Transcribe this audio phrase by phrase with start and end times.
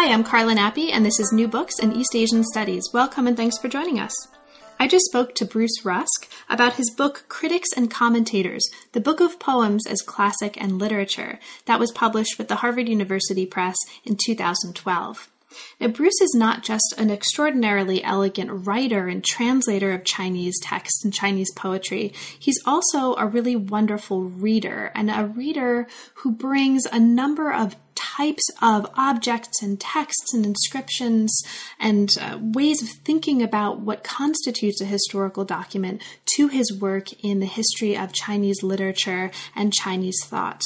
[0.00, 2.84] Hi, I'm Carla Nappi, and this is New Books in East Asian Studies.
[2.94, 4.14] Welcome and thanks for joining us.
[4.78, 9.40] I just spoke to Bruce Rusk about his book Critics and Commentators, the book of
[9.40, 13.74] poems as classic and literature, that was published with the Harvard University Press
[14.04, 15.28] in 2012.
[15.80, 21.12] Now, Bruce is not just an extraordinarily elegant writer and translator of Chinese text and
[21.12, 27.52] Chinese poetry, he's also a really wonderful reader and a reader who brings a number
[27.52, 31.36] of types of objects and texts and inscriptions
[31.78, 36.02] and uh, ways of thinking about what constitutes a historical document
[36.36, 40.62] to his work in the history of Chinese literature and Chinese thought.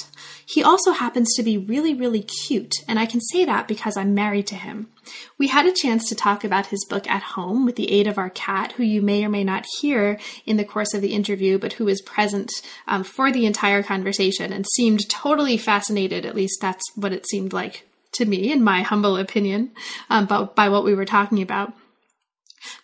[0.47, 4.15] He also happens to be really, really cute, and I can say that because I'm
[4.15, 4.89] married to him.
[5.39, 8.19] We had a chance to talk about his book at home with the aid of
[8.19, 11.59] our cat, who you may or may not hear in the course of the interview,
[11.59, 12.51] but who was present
[12.87, 16.25] um, for the entire conversation and seemed totally fascinated.
[16.25, 19.73] At least that's what it seemed like to me, in my humble opinion,
[20.11, 21.73] um, but by what we were talking about.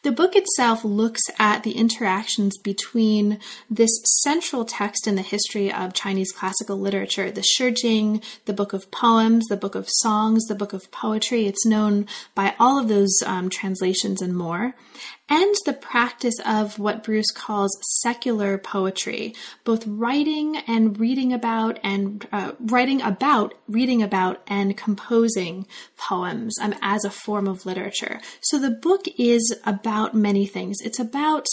[0.02, 3.38] The book itself looks at the interactions between
[3.70, 3.90] this
[4.22, 9.46] central text in the history of Chinese classical literature, the Shijing, the Book of Poems,
[9.46, 11.46] the Book of Songs, the Book of Poetry.
[11.46, 14.74] It's known by all of those um, translations and more
[15.28, 19.34] and the practice of what Bruce calls secular poetry,
[19.64, 26.74] both writing and reading about and uh, writing about, reading about, and composing poems um,
[26.80, 28.20] as a form of literature.
[28.40, 30.78] So the book is about many things.
[30.82, 31.46] It's about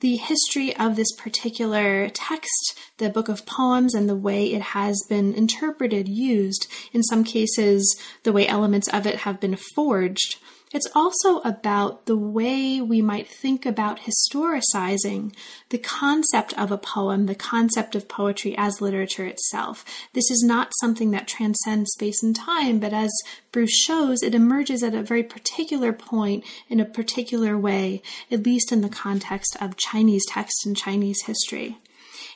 [0.00, 5.02] the history of this particular text, the book of poems, and the way it has
[5.08, 10.36] been interpreted, used, in some cases, the way elements of it have been forged.
[10.72, 15.32] It's also about the way we might think about historicizing
[15.68, 19.84] the concept of a poem, the concept of poetry as literature itself.
[20.12, 23.12] This is not something that transcends space and time, but as
[23.52, 28.72] Bruce shows, it emerges at a very particular point in a particular way, at least
[28.72, 31.78] in the context of Chinese text and Chinese history.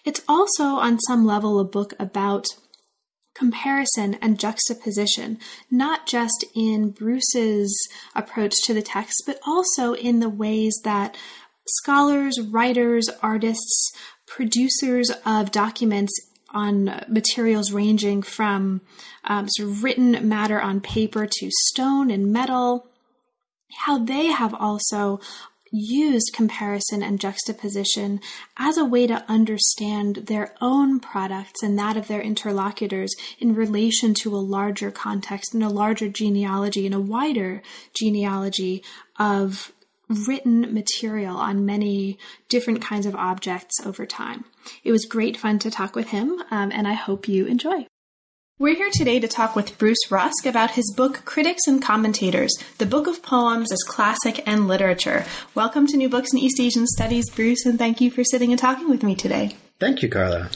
[0.05, 2.47] It's also, on some level, a book about
[3.35, 5.39] comparison and juxtaposition,
[5.71, 7.77] not just in Bruce's
[8.15, 11.17] approach to the text, but also in the ways that
[11.67, 13.93] scholars, writers, artists,
[14.27, 16.13] producers of documents
[16.53, 18.81] on materials ranging from
[19.25, 22.87] um, sort of written matter on paper to stone and metal,
[23.79, 25.21] how they have also
[25.71, 28.21] used comparison and juxtaposition
[28.57, 34.15] as a way to understand their own products and that of their interlocutors in relation
[34.15, 37.63] to a larger context and a larger genealogy and a wider
[37.95, 38.83] genealogy
[39.19, 39.73] of
[40.27, 44.45] written material on many different kinds of objects over time.
[44.83, 47.87] It was great fun to talk with him, um, and I hope you enjoy.
[48.61, 52.85] We're here today to talk with Bruce Rusk about his book Critics and Commentators, the
[52.85, 55.25] book of poems as classic and literature.
[55.55, 58.61] Welcome to New Books in East Asian Studies, Bruce, and thank you for sitting and
[58.61, 59.57] talking with me today.
[59.79, 60.51] Thank you, Carla.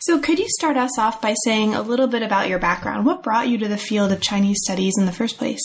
[0.00, 3.06] So, could you start us off by saying a little bit about your background?
[3.06, 5.62] What brought you to the field of Chinese studies in the first place?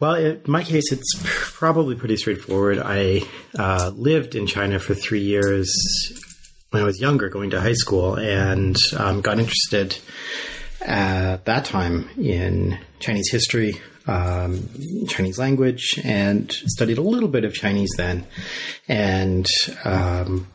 [0.00, 2.78] Well, in my case, it's probably pretty straightforward.
[2.82, 3.24] I
[3.58, 5.70] uh, lived in China for three years
[6.70, 9.98] when I was younger, going to high school, and um, got interested
[10.84, 14.68] at that time in Chinese history, um,
[15.08, 18.26] Chinese language, and studied a little bit of Chinese then,
[18.88, 19.46] and
[19.84, 20.48] um,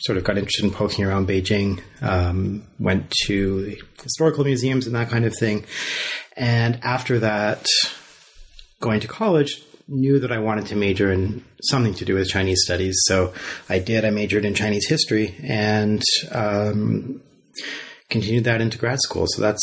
[0.00, 1.80] sort of got interested in poking around Beijing.
[2.02, 5.64] Um, went to historical museums and that kind of thing,
[6.36, 7.66] and after that,
[8.80, 9.62] going to college.
[9.92, 13.34] Knew that I wanted to major in something to do with Chinese studies, so
[13.68, 14.04] I did.
[14.04, 16.00] I majored in Chinese history, and
[16.30, 17.20] um,
[18.10, 19.26] continued that into grad school.
[19.28, 19.62] So that's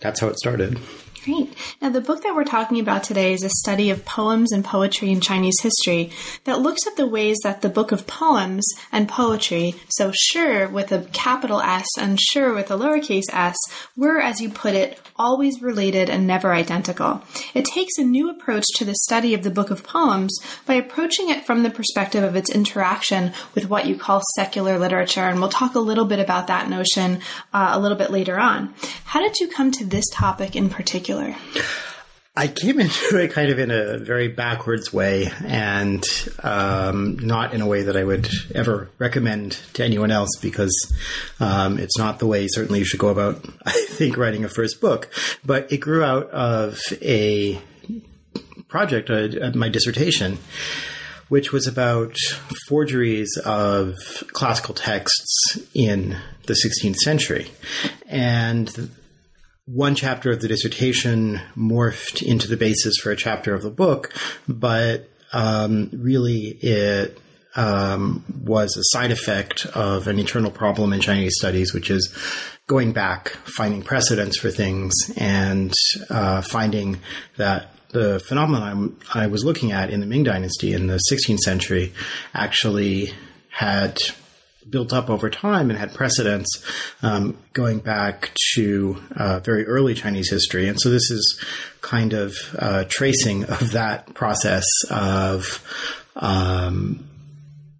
[0.00, 0.78] that's how it started.
[1.24, 1.54] Great.
[1.80, 5.12] Now, the book that we're talking about today is a study of poems and poetry
[5.12, 6.10] in Chinese history
[6.44, 10.90] that looks at the ways that the book of poems and poetry, so Shi with
[10.90, 13.56] a capital S and shi with a lowercase s,
[13.96, 17.22] were, as you put it, always related and never identical.
[17.54, 20.36] It takes a new approach to the study of the book of poems
[20.66, 25.28] by approaching it from the perspective of its interaction with what you call secular literature,
[25.28, 27.20] and we'll talk a little bit about that notion
[27.52, 28.74] uh, a little bit later on.
[29.12, 31.36] How did you come to this topic in particular?
[32.34, 36.02] I came into it kind of in a very backwards way and
[36.42, 40.96] um, not in a way that I would ever recommend to anyone else because
[41.40, 44.80] um, it's not the way certainly you should go about, I think, writing a first
[44.80, 45.10] book.
[45.44, 47.60] But it grew out of a
[48.68, 50.38] project, uh, my dissertation,
[51.28, 52.16] which was about
[52.66, 53.94] forgeries of
[54.28, 56.16] classical texts in
[56.46, 57.50] the 16th century.
[58.08, 58.90] And
[59.66, 64.12] one chapter of the dissertation morphed into the basis for a chapter of the book,
[64.48, 67.18] but um, really it
[67.54, 72.14] um, was a side effect of an internal problem in Chinese studies, which is
[72.66, 75.72] going back, finding precedents for things, and
[76.10, 76.98] uh, finding
[77.36, 81.92] that the phenomenon I was looking at in the Ming Dynasty in the 16th century
[82.34, 83.12] actually
[83.50, 83.98] had
[84.68, 86.64] built up over time and had precedents
[87.02, 90.68] um, going back to uh, very early Chinese history.
[90.68, 91.42] And so this is
[91.80, 95.62] kind of uh, tracing of that process of
[96.16, 97.08] um,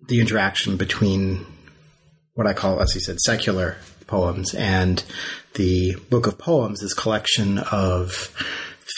[0.08, 1.46] the interaction between
[2.34, 3.76] what I call, as you said, secular
[4.06, 5.04] poems and
[5.54, 8.34] the Book of Poems, this collection of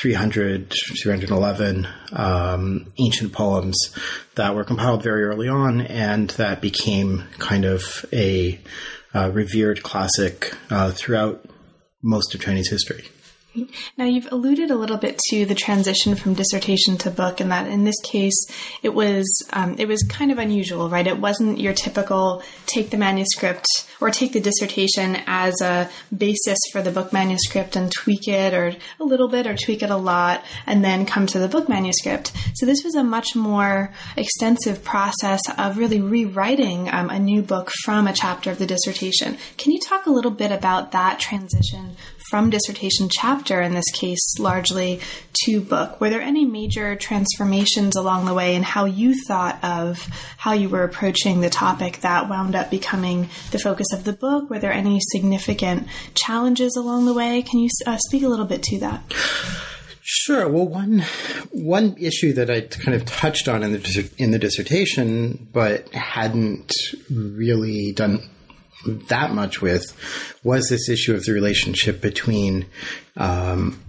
[0.04, 0.70] 300,
[1.02, 3.74] 311 um, ancient poems
[4.34, 8.60] that were compiled very early on and that became kind of a
[9.14, 11.42] uh, revered classic uh, throughout
[12.02, 13.06] most of Chinese history.
[13.96, 17.68] Now, you've alluded a little bit to the transition from dissertation to book, and that
[17.68, 18.46] in this case,
[18.82, 21.06] it was um, it was kind of unusual, right?
[21.06, 23.66] It wasn't your typical take the manuscript
[24.00, 28.74] or take the dissertation as a basis for the book manuscript and tweak it or
[29.00, 32.32] a little bit or tweak it a lot, and then come to the book manuscript.
[32.54, 37.70] So this was a much more extensive process of really rewriting um, a new book
[37.84, 39.38] from a chapter of the dissertation.
[39.56, 41.96] Can you talk a little bit about that transition
[42.30, 45.00] from dissertation chapter, in this case, largely
[45.44, 46.00] to book.
[46.00, 50.68] Were there any major transformations along the way in how you thought of how you
[50.68, 54.48] were approaching the topic that wound up becoming the focus of the book?
[54.48, 57.42] Were there any significant challenges along the way?
[57.42, 59.02] Can you uh, speak a little bit to that?
[60.06, 60.46] Sure.
[60.48, 61.02] Well, one
[61.50, 66.74] one issue that I kind of touched on in the in the dissertation, but hadn't
[67.10, 68.20] really done
[69.08, 69.84] that much with
[70.42, 72.66] was this issue of the relationship between
[73.16, 73.80] um,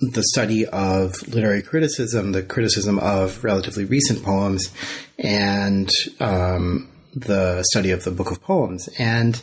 [0.00, 4.72] the study of literary criticism, the criticism of relatively recent poems,
[5.18, 5.90] and
[6.20, 8.88] um, the study of the Book of Poems.
[8.98, 9.40] And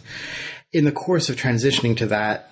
[0.71, 2.51] in the course of transitioning to that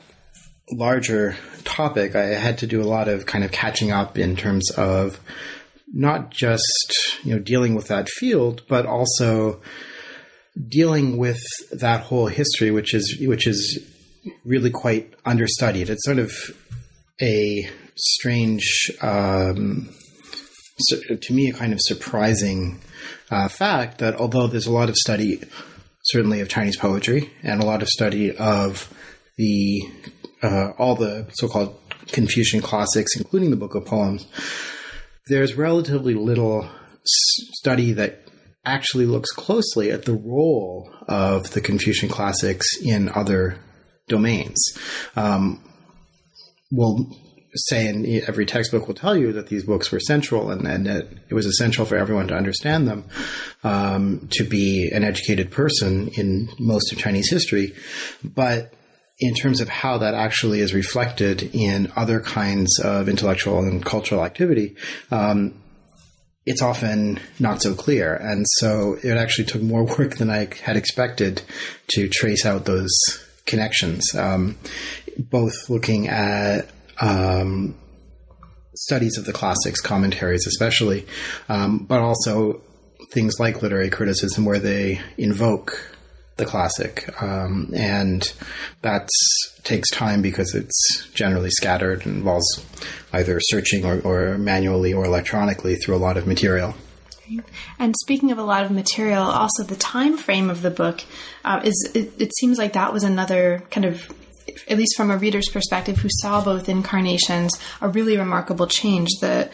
[0.72, 4.70] larger topic, I had to do a lot of kind of catching up in terms
[4.72, 5.20] of
[5.94, 9.62] not just you know dealing with that field, but also
[10.68, 11.42] dealing with
[11.72, 13.80] that whole history, which is which is
[14.46, 15.90] really quite understudied.
[15.90, 16.32] It's sort of
[17.22, 19.90] a strange, um,
[21.22, 22.80] to me, a kind of surprising
[23.30, 25.42] uh, fact that although there's a lot of study,
[26.04, 28.94] certainly of Chinese poetry, and a lot of study of
[29.38, 29.82] the
[30.42, 34.28] uh, all the so-called Confucian classics, including the Book of Poems,
[35.28, 36.68] there's relatively little
[37.06, 38.23] study that
[38.66, 43.58] actually looks closely at the role of the Confucian classics in other
[44.08, 44.62] domains.
[45.16, 45.62] Um,
[46.72, 47.08] we'll
[47.56, 51.08] say in every textbook will tell you that these books were central and, and that
[51.30, 53.06] it was essential for everyone to understand them
[53.64, 57.76] um, to be an educated person in most of Chinese history.
[58.24, 58.74] But
[59.20, 64.26] in terms of how that actually is reflected in other kinds of intellectual and cultural
[64.26, 64.76] activity,
[65.12, 65.54] um,
[66.46, 68.16] it's often not so clear.
[68.16, 71.42] And so it actually took more work than I had expected
[71.90, 72.92] to trace out those
[73.46, 74.58] connections, um,
[75.18, 76.70] both looking at
[77.02, 77.76] um,
[78.76, 81.06] studies of the classics, commentaries especially,
[81.50, 82.62] um, but also
[83.12, 85.93] things like literary criticism where they invoke
[86.38, 87.10] the classic.
[87.22, 88.32] Um, and
[88.82, 89.08] that
[89.64, 92.66] takes time because it's generally scattered and involves
[93.12, 96.76] either searching or, or manually or electronically through a lot of material.
[97.80, 101.04] And speaking of a lot of material, also the time frame of the book
[101.46, 104.12] uh, is it, it, seems like that was another kind of
[104.68, 109.10] at least from a reader's perspective who saw both incarnations, a really remarkable change.
[109.22, 109.50] The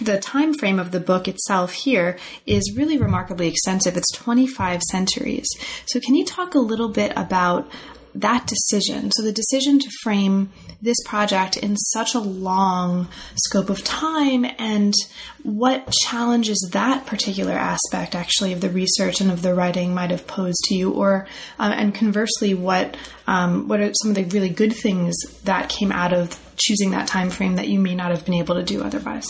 [0.00, 3.96] the time frame of the book itself here is really remarkably extensive.
[3.96, 5.46] It's 25 centuries.
[5.86, 7.70] So can you talk a little bit about
[8.14, 9.10] that decision.
[9.12, 10.50] So the decision to frame
[10.82, 14.94] this project in such a long scope of time and
[15.42, 20.26] what challenges that particular aspect actually of the research and of the writing might have
[20.26, 21.26] posed to you or
[21.58, 25.14] um, and conversely what um, what are some of the really good things
[25.44, 28.54] that came out of choosing that time frame that you may not have been able
[28.54, 29.28] to do otherwise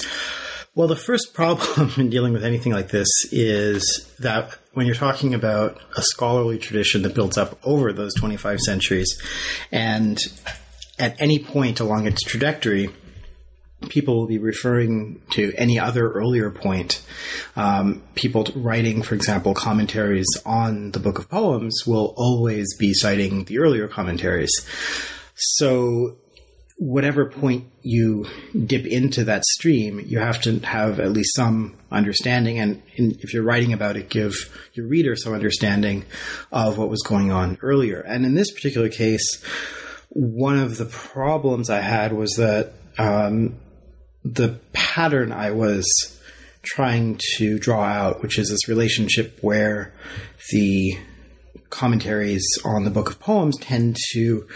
[0.74, 5.34] well, the first problem in dealing with anything like this is that when you're talking
[5.34, 9.20] about a scholarly tradition that builds up over those 25 centuries,
[9.72, 10.18] and
[10.98, 12.90] at any point along its trajectory,
[13.88, 17.02] people will be referring to any other earlier point.
[17.56, 23.44] Um, people writing, for example, commentaries on the Book of Poems will always be citing
[23.44, 24.52] the earlier commentaries.
[25.34, 26.18] So
[26.80, 28.24] whatever point you
[28.64, 32.58] dip into that stream, you have to have at least some understanding.
[32.58, 34.32] And if you're writing about it, give
[34.72, 36.06] your reader some understanding
[36.50, 38.00] of what was going on earlier.
[38.00, 39.44] And in this particular case,
[40.08, 43.56] one of the problems I had was that um,
[44.24, 45.86] the pattern I was
[46.62, 49.92] trying to draw out, which is this relationship where
[50.50, 50.98] the
[51.68, 54.48] commentaries on the Book of Poems tend to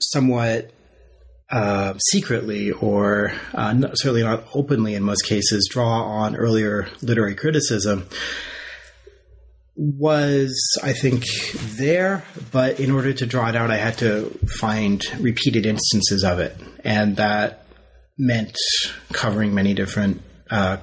[0.00, 0.72] somewhat
[1.50, 8.08] uh, secretly or uh, certainly not openly in most cases draw on earlier literary criticism
[9.76, 11.24] was, I think,
[11.76, 16.38] there, but in order to draw it out, I had to find repeated instances of
[16.38, 16.56] it.
[16.82, 17.66] And that
[18.18, 18.56] meant
[19.12, 20.78] covering many different uh,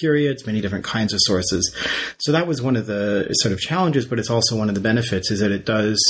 [0.00, 1.74] periods, many different kinds of sources.
[2.18, 4.80] So that was one of the sort of challenges, but it's also one of the
[4.80, 6.00] benefits is that it does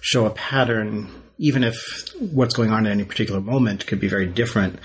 [0.00, 4.26] show a pattern even if what's going on at any particular moment could be very
[4.26, 4.78] different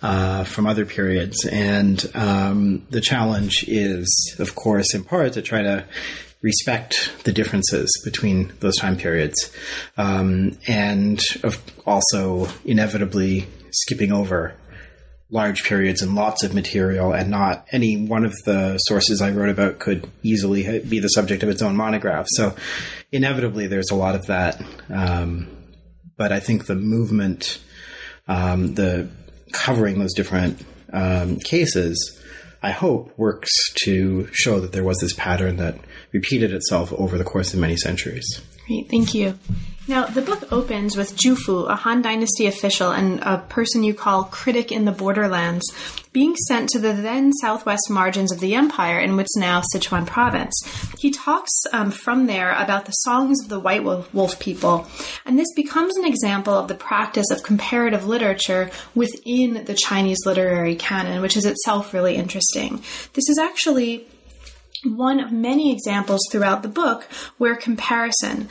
[0.00, 1.44] uh, from other periods.
[1.44, 5.84] And um, the challenge is, of course, in part to try to
[6.40, 9.52] respect the differences between those time periods,
[9.98, 14.54] um, and of also inevitably skipping over
[15.30, 19.50] large periods and lots of material, and not any one of the sources I wrote
[19.50, 22.26] about could easily be the subject of its own monograph.
[22.30, 22.56] So,
[23.12, 24.62] inevitably, there's a lot of that.
[24.88, 25.57] Um,
[26.18, 27.58] but I think the movement,
[28.26, 29.08] um, the
[29.52, 32.20] covering those different um, cases,
[32.62, 33.50] I hope works
[33.84, 35.78] to show that there was this pattern that
[36.12, 38.42] repeated itself over the course of many centuries.
[38.66, 39.38] Great, thank you.
[39.86, 43.94] Now, the book opens with Zhu Fu, a Han Dynasty official and a person you
[43.94, 45.64] call critic in the borderlands,
[46.18, 50.52] being sent to the then southwest margins of the empire in what's now Sichuan province.
[50.98, 54.88] He talks um, from there about the songs of the White Wolf people,
[55.24, 60.74] and this becomes an example of the practice of comparative literature within the Chinese literary
[60.74, 62.82] canon, which is itself really interesting.
[63.12, 64.04] This is actually
[64.84, 67.04] one of many examples throughout the book
[67.36, 68.48] where comparison,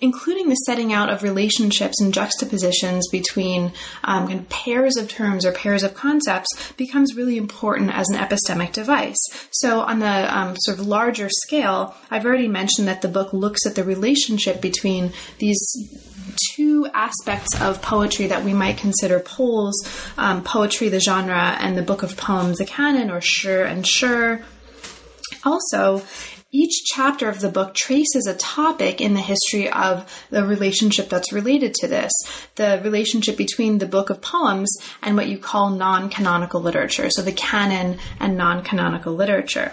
[0.00, 3.72] including the setting out of relationships and juxtapositions between
[4.04, 8.16] um, kind of pairs of terms or pairs of concepts, becomes really important as an
[8.16, 9.18] epistemic device.
[9.50, 13.66] So, on the um, sort of larger scale, I've already mentioned that the book looks
[13.66, 15.60] at the relationship between these
[16.54, 19.74] two aspects of poetry that we might consider poles
[20.16, 24.38] um, poetry, the genre, and the book of poems, the canon, or shi and shi
[25.44, 26.02] also,
[26.50, 31.32] each chapter of the book traces a topic in the history of the relationship that's
[31.32, 32.12] related to this
[32.54, 37.22] the relationship between the book of poems and what you call non canonical literature, so
[37.22, 39.72] the canon and non canonical literature.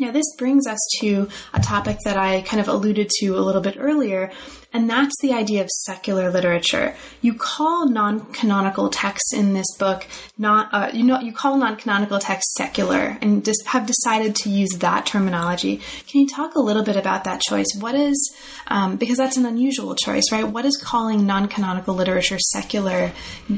[0.00, 3.60] Now, this brings us to a topic that I kind of alluded to a little
[3.60, 4.30] bit earlier,
[4.72, 6.94] and that's the idea of secular literature.
[7.22, 10.06] You call non-canonical texts in this book
[10.36, 14.70] not, uh, you know, you call non-canonical texts secular, and just have decided to use
[14.78, 15.80] that terminology.
[16.06, 17.66] Can you talk a little bit about that choice?
[17.80, 20.46] What is, um, because that's an unusual choice, right?
[20.46, 23.12] What does calling non-canonical literature secular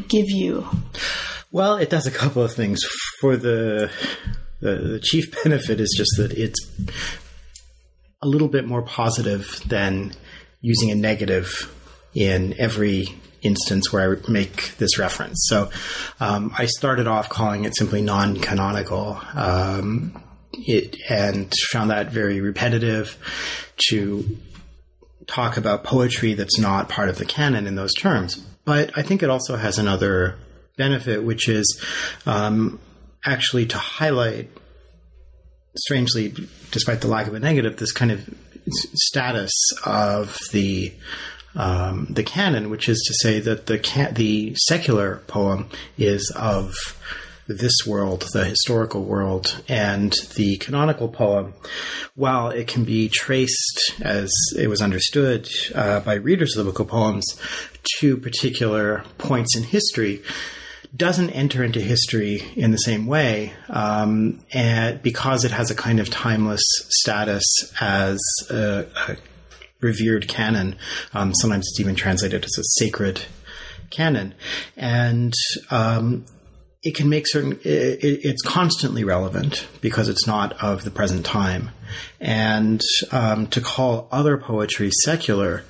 [0.08, 0.66] give you?
[1.50, 2.80] Well, it does a couple of things.
[3.20, 3.90] For the
[4.60, 6.58] the, the chief benefit is just that it's
[8.22, 10.12] a little bit more positive than
[10.60, 11.74] using a negative
[12.14, 13.08] in every
[13.42, 15.46] instance where I make this reference.
[15.48, 15.70] So
[16.18, 19.20] um, I started off calling it simply non canonical.
[19.34, 23.16] Um, it, and found that very repetitive
[23.88, 24.38] to
[25.26, 28.36] talk about poetry that's not part of the canon in those terms.
[28.64, 30.36] But I think it also has another
[30.76, 31.82] benefit, which is
[32.26, 32.78] um,
[33.24, 34.50] actually to highlight,
[35.76, 36.34] strangely,
[36.72, 38.28] despite the lack of a negative, this kind of
[38.68, 39.52] status
[39.84, 40.92] of the
[41.56, 43.78] um, the canon, which is to say that the
[44.14, 46.74] the secular poem is of
[47.48, 51.52] this world, the historical world, and the canonical poem,
[52.14, 56.80] while it can be traced as it was understood uh, by readers of the Book
[56.80, 57.24] of Poems
[57.98, 60.22] to particular points in history,
[60.96, 66.00] doesn't enter into history in the same way, um, and because it has a kind
[66.00, 67.44] of timeless status
[67.80, 68.20] as
[68.50, 69.16] a, a
[69.80, 70.76] revered canon.
[71.14, 73.22] Um, sometimes it's even translated as a sacred
[73.90, 74.34] canon,
[74.76, 75.32] and
[75.70, 76.24] um,
[76.82, 77.52] it can make certain.
[77.62, 81.70] It, it's constantly relevant because it's not of the present time,
[82.20, 82.80] and
[83.12, 85.64] um, to call other poetry secular.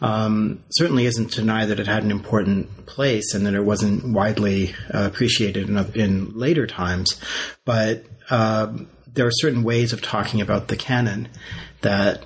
[0.00, 4.14] Um, certainly isn't to deny that it had an important place and that it wasn't
[4.14, 7.20] widely uh, appreciated in, in, later times,
[7.66, 8.72] but uh,
[9.12, 11.28] there are certain ways of talking about the canon
[11.82, 12.24] that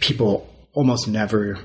[0.00, 1.58] people almost never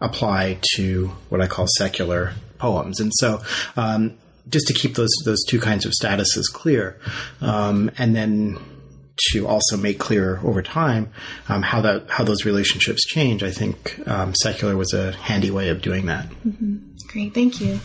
[0.00, 3.00] apply to what I call secular poems.
[3.00, 3.42] And so,
[3.76, 6.98] um, just to keep those those two kinds of statuses clear,
[7.40, 8.58] um, and then
[9.32, 11.10] to also make clear over time
[11.48, 15.68] um, how that how those relationships change, I think um, secular was a handy way
[15.68, 16.26] of doing that.
[16.46, 16.76] Mm-hmm.
[17.08, 17.80] Great, thank you.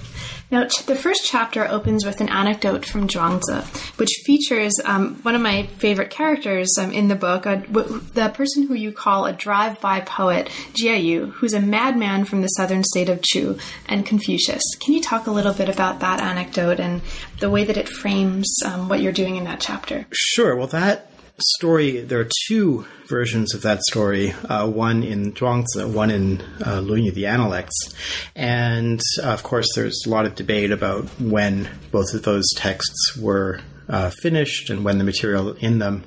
[0.52, 3.66] Now, ch- the first chapter opens with an anecdote from Zhuangzi,
[3.98, 8.30] which features um, one of my favorite characters um, in the book, uh, w- the
[8.30, 12.84] person who you call a drive-by poet, Jie Yu, who's a madman from the southern
[12.84, 14.62] state of Chu, and Confucius.
[14.80, 17.02] Can you talk a little bit about that anecdote and
[17.40, 20.06] the way that it frames um, what you're doing in that chapter?
[20.12, 20.56] Sure.
[20.56, 26.12] Well, that story, there are two versions of that story, uh, one in Zhuangzi, one
[26.12, 27.94] in uh, the Analects.
[28.36, 33.18] And uh, of course, there's a lot of debate about when both of those texts
[33.18, 36.04] were uh, finished and when the material in them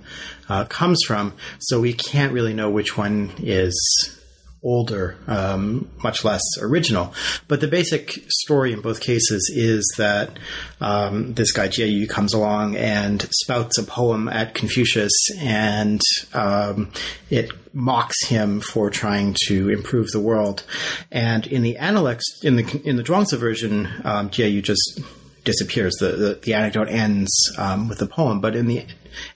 [0.49, 1.35] uh, comes from.
[1.59, 4.18] So we can't really know which one is
[4.63, 7.15] older, um, much less original.
[7.47, 10.39] But the basic story in both cases is that
[10.81, 16.01] um, this guy Jie Yu comes along and spouts a poem at Confucius, and
[16.35, 16.91] um,
[17.31, 20.65] it mocks him for trying to improve the world.
[21.13, 25.01] And in the Analects, in the in the Zhuangzi version, um, Yu just
[25.45, 25.95] disappears.
[25.97, 28.85] The, the, the anecdote ends um, with the poem, but in the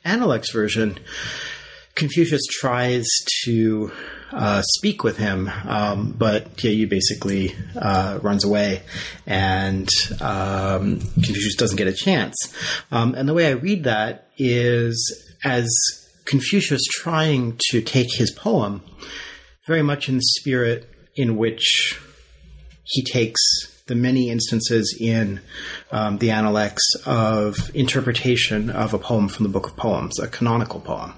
[0.05, 0.99] Analects version,
[1.95, 3.07] Confucius tries
[3.45, 3.93] to
[4.33, 8.83] uh, speak with him, um, but Jie Yu basically uh, runs away,
[9.27, 9.89] and
[10.21, 12.37] um, Confucius doesn't get a chance.
[12.91, 15.69] Um, and the way I read that is as
[16.25, 18.83] Confucius trying to take his poem
[19.67, 21.99] very much in the spirit in which
[22.85, 23.41] he takes
[23.87, 25.41] the many instances in
[25.91, 30.81] um, the Analects of interpretation of a poem from the Book of Poems, a canonical
[30.81, 31.15] poem.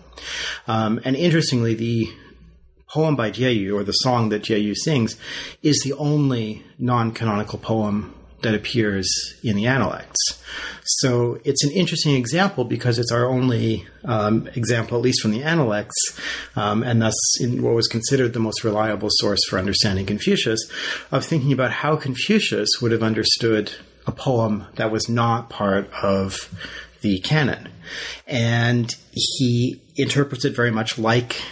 [0.66, 2.09] Um, and interestingly, the
[2.94, 5.16] poem by Jie Yu, or the song that Jie Yu sings,
[5.62, 9.09] is the only non canonical poem that appears
[9.42, 10.20] in the Analects.
[11.00, 15.42] So it's an interesting example because it's our only um, example, at least from the
[15.42, 15.96] Analects,
[16.54, 20.61] um, and thus in what was considered the most reliable source for understanding Confucius,
[21.11, 23.72] of thinking about how Confucius would have understood
[24.07, 26.48] a poem that was not part of
[27.00, 27.70] the canon.
[28.28, 31.42] And he interprets it very much like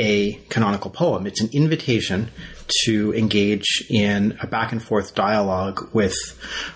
[0.00, 1.26] a canonical poem.
[1.26, 2.30] It's an invitation
[2.84, 6.16] to engage in a back and forth dialogue with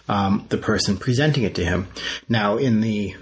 [0.08, 1.88] um, the person presenting it to him.
[2.28, 3.16] Now, in the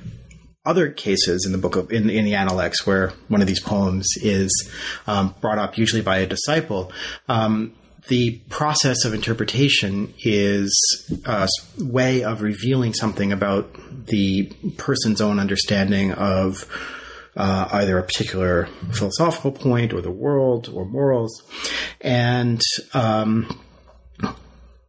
[0.64, 4.06] other cases in the book of in, in the Analects, where one of these poems
[4.20, 4.70] is
[5.06, 6.92] um, brought up, usually by a disciple,
[7.28, 7.72] um,
[8.08, 10.72] the process of interpretation is
[11.24, 13.72] a way of revealing something about
[14.06, 16.66] the person's own understanding of
[17.36, 21.42] uh, either a particular philosophical point or the world or morals.
[22.00, 22.60] And
[22.94, 23.60] um,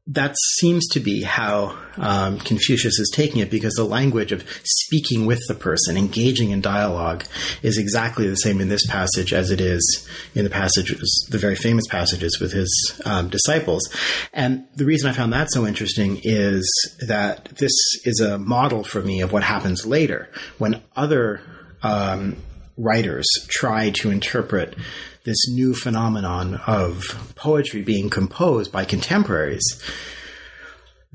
[0.05, 5.25] that seems to be how um, Confucius is taking it because the language of speaking
[5.25, 7.23] with the person, engaging in dialogue,
[7.61, 11.55] is exactly the same in this passage as it is in the passages, the very
[11.55, 13.87] famous passages with his um, disciples.
[14.33, 16.69] And the reason I found that so interesting is
[17.07, 21.41] that this is a model for me of what happens later when other
[21.83, 22.37] um,
[22.77, 24.75] writers try to interpret
[25.25, 29.63] this new phenomenon of poetry being composed by contemporaries,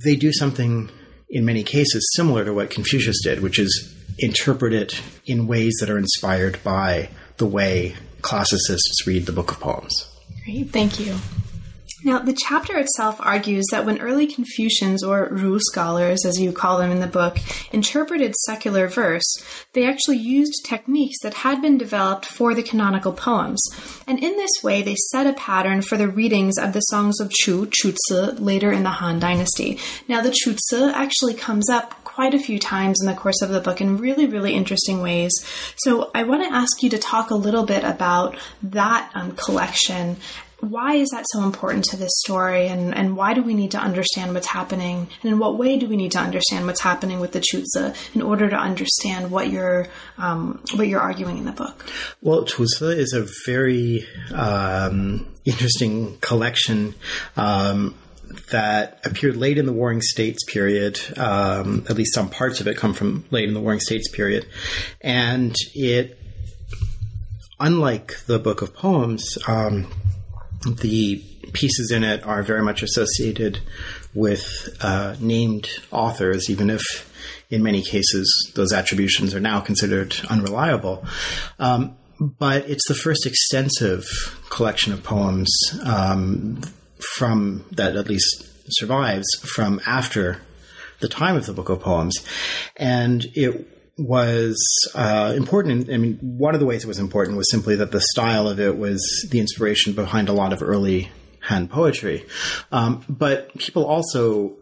[0.02, 0.90] they do something
[1.28, 5.90] in many cases similar to what Confucius did, which is interpret it in ways that
[5.90, 10.07] are inspired by the way classicists read the Book of Poems.
[10.44, 11.16] Great, thank you.
[12.04, 16.78] Now, the chapter itself argues that when early Confucians, or Ru scholars, as you call
[16.78, 17.38] them in the book,
[17.72, 19.26] interpreted secular verse,
[19.72, 23.61] they actually used techniques that had been developed for the canonical poems.
[24.06, 27.32] And in this way, they set a pattern for the readings of the songs of
[27.32, 29.78] Chu, Chu Ci, later in the Han Dynasty.
[30.06, 33.48] Now, the Chu Ci actually comes up quite a few times in the course of
[33.48, 35.32] the book in really, really interesting ways.
[35.76, 40.16] So I want to ask you to talk a little bit about that um, collection
[40.61, 43.79] why is that so important to this story and, and why do we need to
[43.79, 47.33] understand what's happening and in what way do we need to understand what's happening with
[47.33, 49.87] the Chu Ci in order to understand what you're
[50.18, 51.87] um, what you're arguing in the book
[52.21, 56.94] well Chu Ci is a very um, interesting collection
[57.37, 57.94] um,
[58.51, 61.01] that appeared late in the Warring States period.
[61.16, 64.47] Um, at least some parts of it come from late in the Warring States period,
[65.01, 66.18] and it,
[67.59, 69.90] unlike the Book of Poems, um,
[70.64, 73.61] the pieces in it are very much associated
[74.14, 76.83] with uh, named authors, even if
[77.51, 81.05] in many cases those attributions are now considered unreliable.
[81.59, 84.05] Um, but it's the first extensive
[84.51, 85.49] collection of poems
[85.85, 86.61] um,
[87.16, 90.40] from that at least survives from after
[91.01, 92.16] the time of the Book of Poems,
[92.77, 94.56] and it was
[94.94, 95.90] uh, important.
[95.90, 98.61] I mean, one of the ways it was important was simply that the style of
[98.61, 101.11] it was the inspiration behind a lot of early
[101.42, 102.24] Han poetry.
[102.70, 104.56] Um, but people also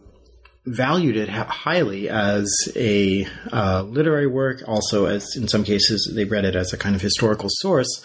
[0.65, 6.43] valued it highly as a uh, literary work, also as in some cases they read
[6.43, 8.03] it as a kind of historical source.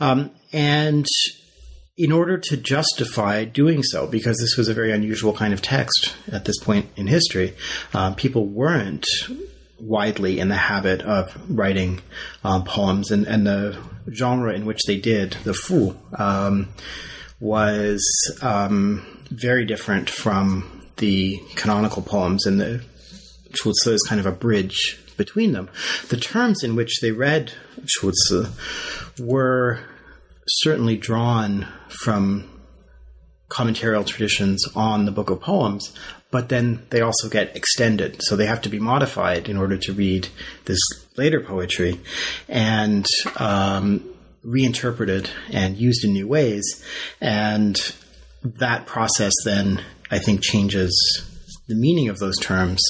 [0.00, 1.06] Um, and
[1.96, 6.16] in order to justify doing so, because this was a very unusual kind of text
[6.32, 7.54] at this point in history,
[7.92, 9.06] uh, people weren't
[9.80, 12.00] widely in the habit of writing
[12.44, 13.78] um, poems, and, and the
[14.12, 16.68] genre in which they did, the fu, um,
[17.40, 18.02] was
[18.42, 22.82] um, very different from the canonical poems, and the
[23.54, 25.68] Chu Ci is kind of a bridge between them.
[26.08, 27.52] The terms in which they read
[27.86, 28.44] Chu Ci
[29.18, 29.80] were
[30.46, 32.48] certainly drawn from
[33.48, 35.92] commentarial traditions on the Book of Poems,
[36.30, 38.22] but then they also get extended.
[38.22, 40.28] So they have to be modified in order to read
[40.64, 40.78] this
[41.16, 42.00] later poetry
[42.48, 44.04] and um,
[44.42, 46.84] reinterpreted and used in new ways.
[47.20, 47.78] And
[48.42, 50.92] that process then, I think, changes
[51.68, 52.80] the meaning of those terms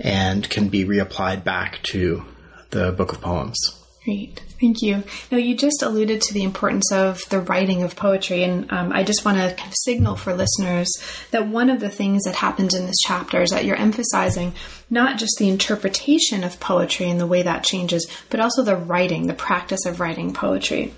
[0.00, 2.24] and can be reapplied back to
[2.70, 3.77] the Book of Poems.
[4.08, 4.40] Great.
[4.58, 5.04] Thank you.
[5.30, 9.04] Now, you just alluded to the importance of the writing of poetry, and um, I
[9.04, 10.88] just want to kind of signal for listeners
[11.30, 14.54] that one of the things that happens in this chapter is that you're emphasizing
[14.88, 19.26] not just the interpretation of poetry and the way that changes, but also the writing,
[19.26, 20.94] the practice of writing poetry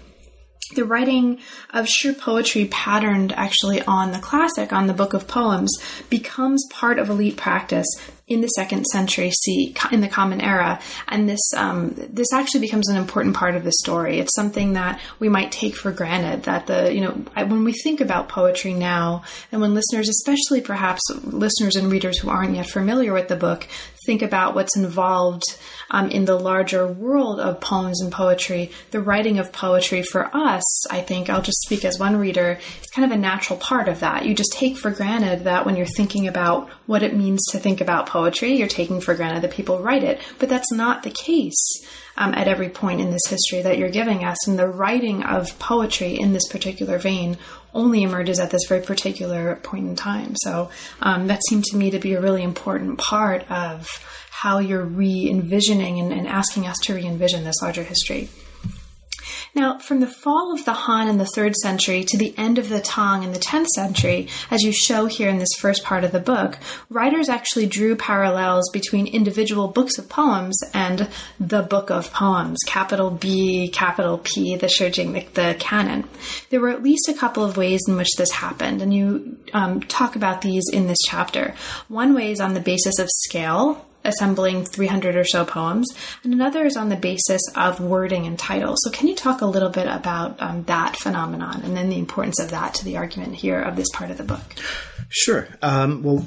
[0.75, 1.39] the writing
[1.71, 5.77] of shi poetry patterned actually on the classic, on the book of poems,
[6.09, 7.89] becomes part of elite practice
[8.31, 12.89] in the second century C in the Common Era, and this um, this actually becomes
[12.89, 14.21] an important part of the story.
[14.21, 18.01] It's something that we might take for granted that the you know when we think
[18.01, 23.13] about poetry now, and when listeners, especially perhaps listeners and readers who aren't yet familiar
[23.13, 23.67] with the book,
[24.07, 25.43] think about what's involved
[25.91, 30.87] um, in the larger world of poems and poetry, the writing of poetry for us,
[30.91, 34.01] I think I'll just speak as one reader, it's kind of a natural part of
[34.01, 34.27] that.
[34.27, 37.81] You just take for granted that when you're thinking about what it means to think
[37.81, 40.21] about poetry you're taking for granted that people write it.
[40.39, 41.85] But that's not the case
[42.17, 44.47] um, at every point in this history that you're giving us.
[44.47, 47.39] And the writing of poetry in this particular vein
[47.75, 50.35] only emerges at this very particular point in time.
[50.43, 53.89] So um, that seemed to me to be a really important part of
[54.31, 58.29] how you're re envisioning and, and asking us to re envision this larger history.
[59.55, 62.69] Now, from the fall of the Han in the 3rd century to the end of
[62.69, 66.13] the Tang in the 10th century, as you show here in this first part of
[66.13, 66.59] the book,
[66.89, 71.09] writers actually drew parallels between individual books of poems and
[71.41, 76.09] the Book of Poems, capital B, capital P, the Shijing, the, the canon.
[76.51, 79.81] There were at least a couple of ways in which this happened, and you um,
[79.81, 81.55] talk about these in this chapter.
[81.89, 85.89] One way is on the basis of scale, assembling 300 or so poems,
[86.23, 88.75] and another is on the basis of wording and title.
[88.79, 92.39] So, can you talk a little bit about um, that phenomenon and then the importance
[92.39, 94.55] of that to the argument here of this part of the book?
[95.09, 95.49] Sure.
[95.63, 96.19] Um, well,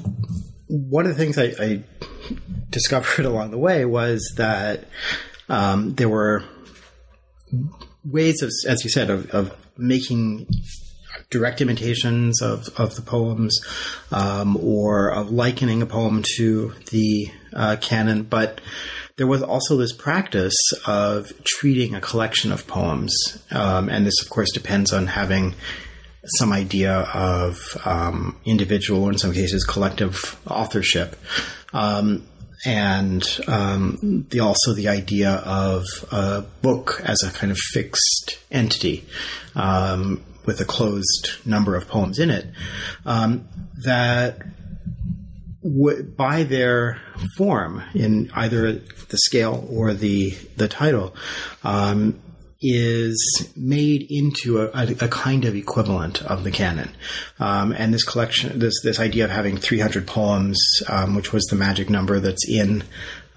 [0.66, 1.84] one of the things I, I,
[2.70, 4.84] discovered along the way was that
[5.48, 6.44] um, there were
[8.04, 10.46] ways of, as you said, of, of making
[11.30, 13.58] direct imitations of, of the poems
[14.12, 18.60] um, or of likening a poem to the uh, canon, but
[19.16, 23.14] there was also this practice of treating a collection of poems.
[23.50, 25.54] Um, and this, of course, depends on having
[26.38, 31.16] some idea of um, individual or, in some cases, collective authorship.
[31.72, 32.26] Um,
[32.66, 39.04] and um, the also the idea of a book as a kind of fixed entity
[39.54, 42.46] um, with a closed number of poems in it,
[43.04, 43.46] um,
[43.84, 44.42] that
[45.64, 47.00] by their
[47.36, 51.14] form in either the scale or the the title
[51.62, 52.20] um,
[52.60, 56.90] is made into a, a, kind of equivalent of the canon.
[57.38, 61.56] Um, and this collection, this this idea of having 300 poems, um, which was the
[61.56, 62.84] magic number that's in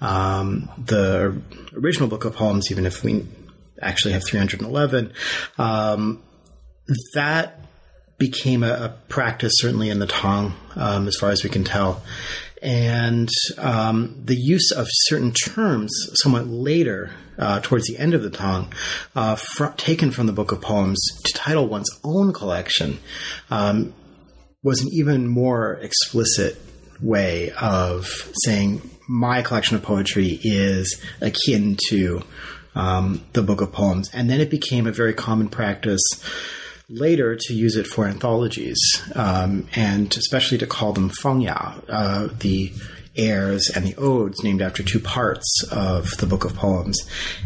[0.00, 1.40] um, the
[1.74, 3.26] original book of poems, even if we
[3.80, 5.12] actually have 311,
[5.58, 6.22] um,
[7.14, 7.67] that
[8.18, 12.02] became a, a, practice certainly in the Tang, um, as far as we can tell.
[12.60, 18.30] And um, the use of certain terms somewhat later, uh, towards the end of the
[18.30, 18.72] Tang,
[19.14, 22.98] uh, fr- taken from the Book of Poems to title one's own collection,
[23.50, 23.94] um,
[24.64, 26.60] was an even more explicit
[27.00, 28.06] way of
[28.44, 32.22] saying my collection of poetry is akin to
[32.74, 36.02] um, the Book of Poems, and then it became a very common practice
[36.88, 38.78] later to use it for anthologies,
[39.14, 42.72] um, and especially to call them fengya, uh, the
[43.14, 46.98] airs and the odes named after two parts of the book of poems,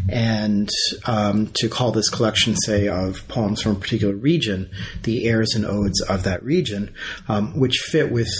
[0.07, 0.69] and
[1.05, 4.69] um, to call this collection, say, of poems from a particular region,
[5.03, 6.93] the airs and odes of that region,
[7.27, 8.31] um, which fit with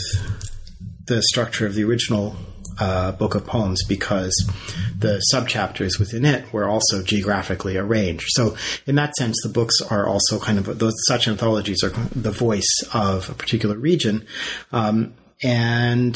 [1.07, 2.35] the structure of the original
[2.79, 4.33] uh, book of poems because
[4.97, 8.25] the subchapters within it were also geographically arranged.
[8.29, 8.55] So,
[8.85, 12.83] in that sense, the books are also kind of those such anthologies are the voice
[12.93, 14.25] of a particular region,
[14.71, 16.15] um, and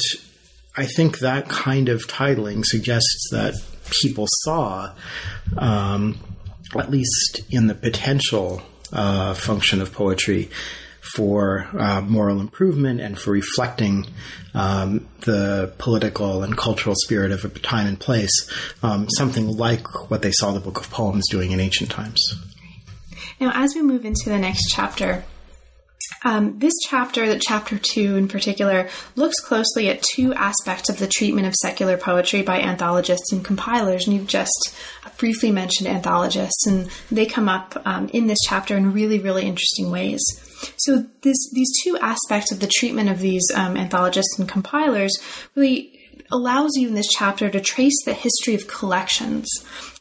[0.76, 3.56] I think that kind of titling suggests that
[3.89, 4.93] people saw,
[5.58, 6.20] um,
[6.78, 8.62] at least in the potential
[8.93, 10.50] uh, function of poetry,
[11.13, 14.06] for uh, moral improvement and for reflecting
[14.54, 18.50] um, the political and cultural spirit of a time and place,
[18.84, 22.20] um, something like what they saw the Book of Poems doing in ancient times.
[23.39, 25.24] Now, as we move into the next chapter,
[26.24, 31.08] um, this chapter, the chapter two in particular, looks closely at two aspects of the
[31.08, 34.08] treatment of secular poetry by anthologists and compilers.
[34.08, 34.76] And you've just
[35.17, 39.91] briefly mentioned anthologists, and they come up um, in this chapter in really, really interesting
[39.91, 40.22] ways.
[40.78, 45.17] So this, these two aspects of the treatment of these um, anthologists and compilers
[45.56, 45.93] really
[46.32, 49.48] allows you in this chapter to trace the history of collections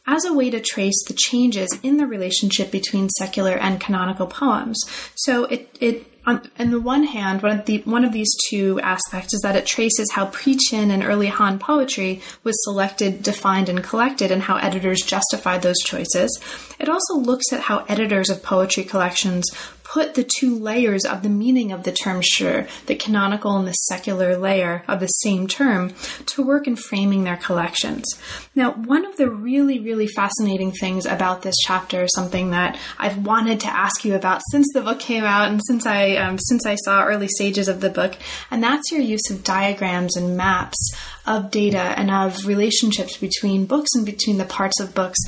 [0.05, 4.81] as a way to trace the changes in the relationship between secular and canonical poems.
[5.15, 8.79] So it, it on, on, the one hand, one of, the, one of these two
[8.81, 13.83] aspects is that it traces how pre-Qin and early Han poetry was selected, defined, and
[13.83, 16.37] collected, and how editors justified those choices.
[16.79, 19.49] It also looks at how editors of poetry collections
[19.87, 23.73] put the two layers of the meaning of the term shi, the canonical and the
[23.73, 25.93] secular layer of the same term,
[26.25, 28.05] to work in framing their collections.
[28.53, 33.61] Now, one of the really, really fascinating things about this chapter, something that I've wanted
[33.61, 36.75] to ask you about since the book came out and since I um, since I
[36.75, 38.15] saw early stages of the book,
[38.51, 40.95] and that's your use of diagrams and maps
[41.25, 45.19] of data and of relationships between books and between the parts of books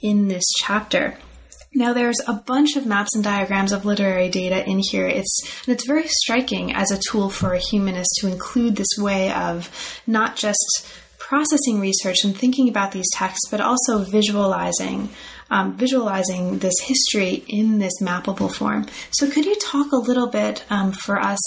[0.00, 1.18] in this chapter.
[1.76, 5.06] Now there's a bunch of maps and diagrams of literary data in here.
[5.06, 9.30] It's and it's very striking as a tool for a humanist to include this way
[9.30, 9.70] of
[10.06, 15.10] not just processing research and thinking about these texts, but also visualizing
[15.50, 18.86] um, visualizing this history in this mappable form.
[19.10, 21.38] So, could you talk a little bit um, for us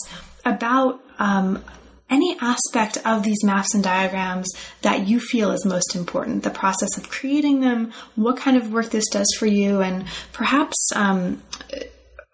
[0.45, 1.63] about um,
[2.09, 4.49] any aspect of these maps and diagrams
[4.81, 8.89] that you feel is most important, the process of creating them, what kind of work
[8.89, 11.41] this does for you, and perhaps um,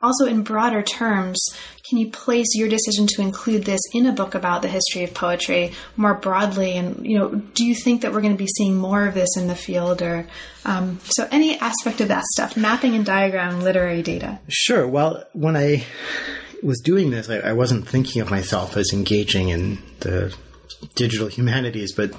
[0.01, 1.43] also in broader terms,
[1.87, 5.13] can you place your decision to include this in a book about the history of
[5.13, 6.77] poetry more broadly?
[6.77, 9.37] And you know, do you think that we're going to be seeing more of this
[9.37, 10.27] in the field, or
[10.63, 14.39] um, so any aspect of that stuff, mapping and diagram literary data?
[14.47, 14.87] Sure.
[14.87, 15.85] Well, when I
[16.63, 20.35] was doing this, I, I wasn't thinking of myself as engaging in the
[20.95, 22.13] digital humanities, but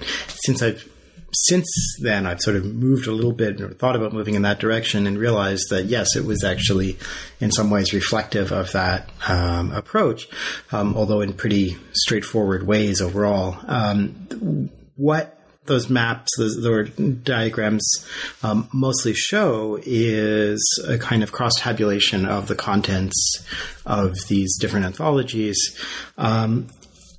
[0.45, 0.89] since I've
[1.33, 1.69] since
[2.01, 5.07] then, I've sort of moved a little bit or thought about moving in that direction
[5.07, 6.97] and realized that yes, it was actually
[7.41, 10.29] in some ways reflective of that um, approach,
[10.73, 13.59] um, although in pretty straightforward ways overall.
[13.67, 15.36] Um, what
[15.67, 18.07] those maps, those, those diagrams
[18.43, 23.45] um, mostly show is a kind of cross tabulation of the contents
[23.85, 25.79] of these different anthologies
[26.19, 26.69] um,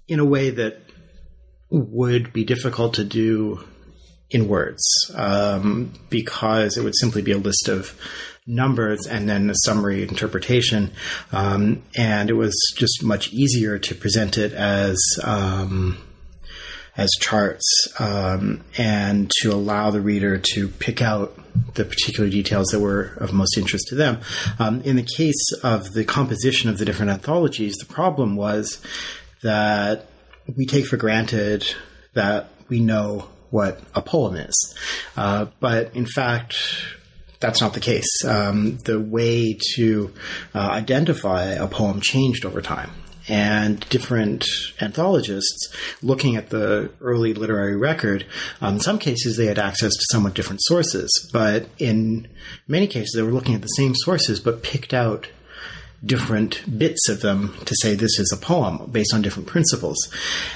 [0.07, 0.81] in a way that
[1.69, 3.63] would be difficult to do
[4.29, 4.83] in words
[5.15, 7.97] um, because it would simply be a list of
[8.45, 10.91] numbers and then a summary interpretation.
[11.31, 15.97] Um, and it was just much easier to present it as um,
[16.97, 21.37] as charts um, and to allow the reader to pick out
[21.75, 24.19] the particular details that were of most interest to them.
[24.59, 28.81] Um, in the case of the composition of the different anthologies, the problem was
[29.43, 30.07] that
[30.55, 31.75] we take for granted
[32.13, 34.75] that we know what a poem is.
[35.15, 36.55] Uh, but in fact,
[37.39, 38.25] that's not the case.
[38.25, 40.13] Um, the way to
[40.55, 42.91] uh, identify a poem changed over time.
[43.29, 44.45] And different
[44.79, 48.25] anthologists looking at the early literary record,
[48.61, 52.27] um, in some cases they had access to somewhat different sources, but in
[52.67, 55.27] many cases they were looking at the same sources but picked out
[56.05, 59.97] different bits of them to say this is a poem based on different principles.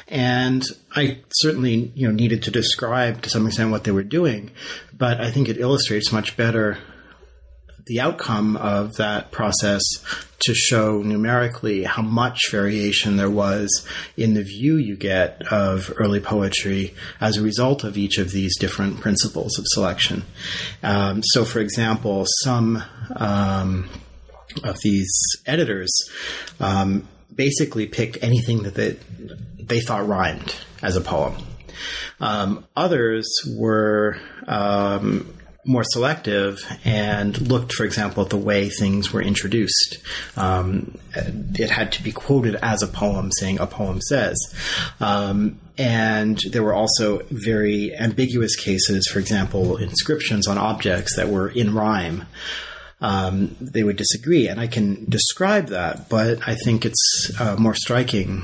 [0.08, 0.64] And
[0.96, 4.52] I certainly, you know, needed to describe to some extent what they were doing,
[4.96, 6.78] but I think it illustrates much better
[7.86, 9.82] the outcome of that process
[10.40, 13.86] to show numerically how much variation there was
[14.18, 18.58] in the view you get of early poetry as a result of each of these
[18.58, 20.24] different principles of selection.
[20.82, 22.84] Um, so, for example, some
[23.16, 23.90] um,
[24.64, 25.12] of these
[25.46, 25.92] editors
[26.60, 28.98] um, basically picked anything that they,
[29.60, 31.36] they thought rhymed as a poem.
[32.20, 35.34] Um, others were um,
[35.66, 40.00] more selective and looked, for example, at the way things were introduced.
[40.36, 44.38] Um, it had to be quoted as a poem, saying a poem says.
[45.00, 51.50] Um, and there were also very ambiguous cases, for example, inscriptions on objects that were
[51.50, 52.26] in rhyme
[53.02, 54.48] um, they would disagree.
[54.48, 58.44] And I can describe that, but I think it's uh, more striking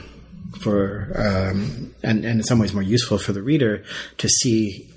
[0.62, 3.84] for, um, and, and in some ways more useful for the reader
[4.18, 4.90] to see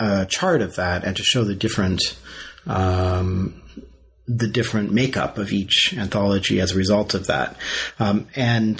[0.00, 2.02] a chart of that and to show the different.
[2.66, 3.62] Um,
[4.32, 7.56] the different makeup of each anthology as a result of that.
[7.98, 8.78] Um, and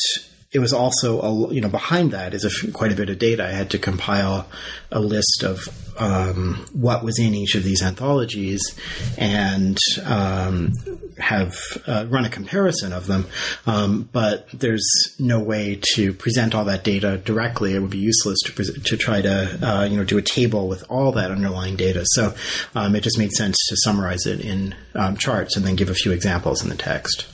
[0.52, 3.46] it was also a, you know behind that is a, quite a bit of data.
[3.46, 4.48] I had to compile
[4.90, 8.74] a list of um, what was in each of these anthologies
[9.16, 10.72] and um,
[11.20, 11.56] have
[11.86, 13.26] uh, run a comparison of them.
[13.66, 17.74] Um, but there's no way to present all that data directly.
[17.74, 20.68] It would be useless to pre- to try to uh, you know do a table
[20.68, 22.04] with all that underlying data.
[22.06, 22.34] So
[22.74, 25.94] um, it just made sense to summarize it in um, charts and then give a
[25.94, 27.26] few examples in the text.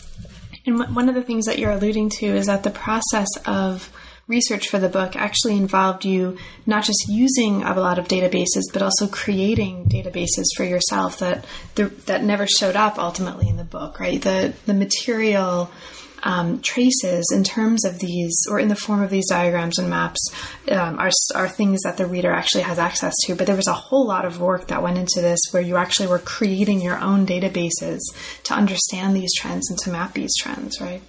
[0.66, 3.92] And one of the things that you're alluding to is that the process of
[4.28, 6.36] research for the book actually involved you
[6.66, 11.44] not just using a lot of databases, but also creating databases for yourself that
[11.76, 14.00] that never showed up ultimately in the book.
[14.00, 15.70] Right, the the material
[16.26, 20.20] um, traces in terms of these, or in the form of these diagrams and maps,
[20.70, 23.36] um, are, are things that the reader actually has access to.
[23.36, 26.08] But there was a whole lot of work that went into this where you actually
[26.08, 28.00] were creating your own databases
[28.42, 31.00] to understand these trends and to map these trends, right?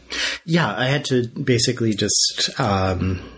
[0.46, 2.52] Yeah, I had to basically just.
[2.60, 3.34] Um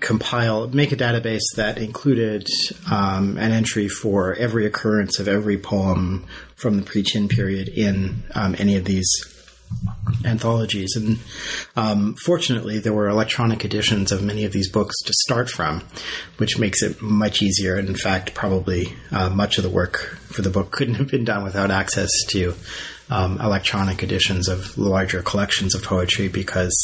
[0.00, 2.48] compile, make a database that included
[2.90, 8.56] um, an entry for every occurrence of every poem from the pre-Qin period in um,
[8.58, 9.08] any of these
[10.24, 10.96] anthologies.
[10.96, 11.18] And
[11.76, 15.82] um, fortunately, there were electronic editions of many of these books to start from,
[16.38, 17.76] which makes it much easier.
[17.76, 21.24] And in fact, probably uh, much of the work for the book couldn't have been
[21.24, 22.54] done without access to
[23.10, 26.74] um, electronic editions of larger collections of poetry because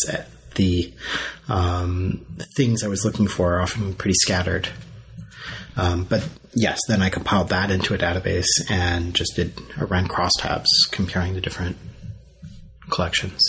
[0.56, 0.92] the
[1.48, 2.24] um,
[2.56, 4.68] things I was looking for are often pretty scattered.
[5.76, 10.66] Um, but yes, then I compiled that into a database and just did ran crosstabs
[10.90, 11.76] comparing the different
[12.90, 13.42] collections.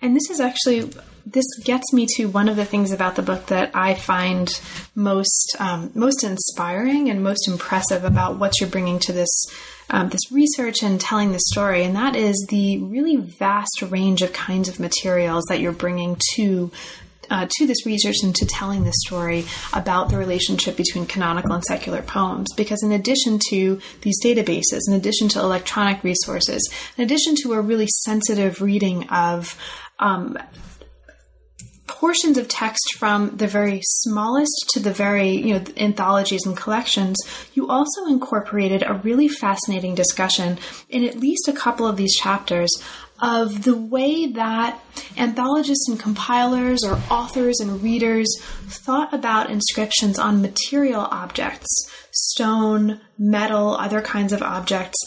[0.00, 0.90] And this is actually
[1.32, 4.48] this gets me to one of the things about the book that I find
[4.94, 9.46] most um, most inspiring and most impressive about what you're bringing to this
[9.90, 14.32] um, this research and telling the story, and that is the really vast range of
[14.32, 16.70] kinds of materials that you're bringing to
[17.30, 21.64] uh, to this research and to telling this story about the relationship between canonical and
[21.64, 22.52] secular poems.
[22.56, 27.60] Because in addition to these databases, in addition to electronic resources, in addition to a
[27.60, 29.58] really sensitive reading of
[29.98, 30.38] um,
[31.88, 37.16] portions of text from the very smallest to the very you know anthologies and collections
[37.54, 42.70] you also incorporated a really fascinating discussion in at least a couple of these chapters
[43.20, 44.80] of the way that
[45.16, 48.28] anthologists and compilers or authors and readers
[48.66, 51.68] thought about inscriptions on material objects,
[52.12, 54.98] stone, metal, other kinds of objects,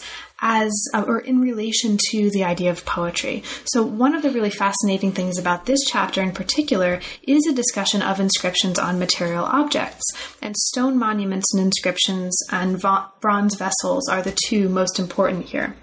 [0.41, 3.43] as uh, or in relation to the idea of poetry.
[3.65, 8.01] So one of the really fascinating things about this chapter in particular is a discussion
[8.01, 10.03] of inscriptions on material objects.
[10.41, 12.81] And stone monuments and inscriptions and
[13.21, 15.75] bronze vessels are the two most important here.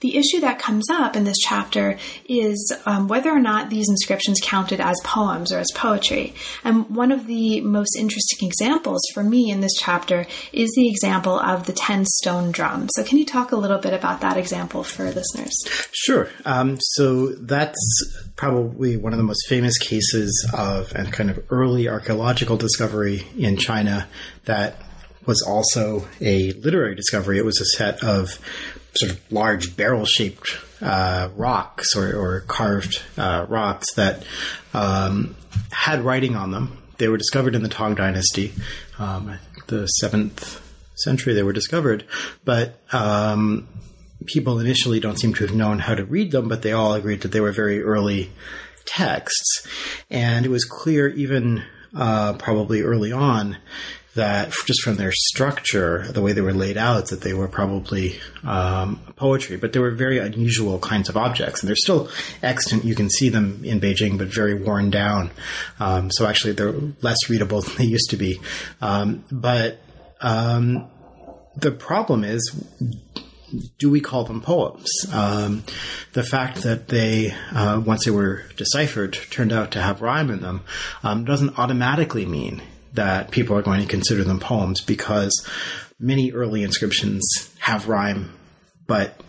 [0.00, 4.40] The issue that comes up in this chapter is um, whether or not these inscriptions
[4.42, 6.34] counted as poems or as poetry.
[6.64, 11.38] And one of the most interesting examples for me in this chapter is the example
[11.38, 12.88] of the 10 stone drum.
[12.94, 15.54] So, can you talk a little bit about that example for listeners?
[15.92, 16.28] Sure.
[16.44, 17.78] Um, so, that's
[18.36, 23.56] probably one of the most famous cases of a kind of early archaeological discovery in
[23.56, 24.06] China
[24.44, 24.80] that
[25.28, 27.36] was also a literary discovery.
[27.38, 28.38] It was a set of
[28.94, 34.24] sort of large barrel shaped uh, rocks or, or carved uh, rocks that
[34.72, 35.36] um,
[35.70, 36.82] had writing on them.
[36.96, 38.54] They were discovered in the Tang Dynasty,
[38.98, 40.62] um, the seventh
[40.96, 41.34] century.
[41.34, 42.04] They were discovered,
[42.46, 43.68] but um,
[44.24, 46.48] people initially don't seem to have known how to read them.
[46.48, 48.30] But they all agreed that they were very early
[48.86, 49.68] texts,
[50.08, 51.62] and it was clear even
[51.94, 53.58] uh, probably early on
[54.18, 58.18] that just from their structure, the way they were laid out, that they were probably
[58.42, 59.56] um, poetry.
[59.56, 62.10] But they were very unusual kinds of objects, and they're still
[62.42, 62.84] extant.
[62.84, 65.30] You can see them in Beijing, but very worn down.
[65.78, 68.40] Um, so actually, they're less readable than they used to be.
[68.80, 69.78] Um, but
[70.20, 70.88] um,
[71.56, 72.42] the problem is
[73.78, 74.90] do we call them poems?
[75.12, 75.64] Um,
[76.12, 80.40] the fact that they, uh, once they were deciphered, turned out to have rhyme in
[80.40, 80.64] them
[81.02, 82.60] um, doesn't automatically mean
[82.98, 85.32] that people are going to consider them poems because
[86.00, 87.24] many early inscriptions
[87.60, 88.32] have rhyme,
[88.88, 89.20] but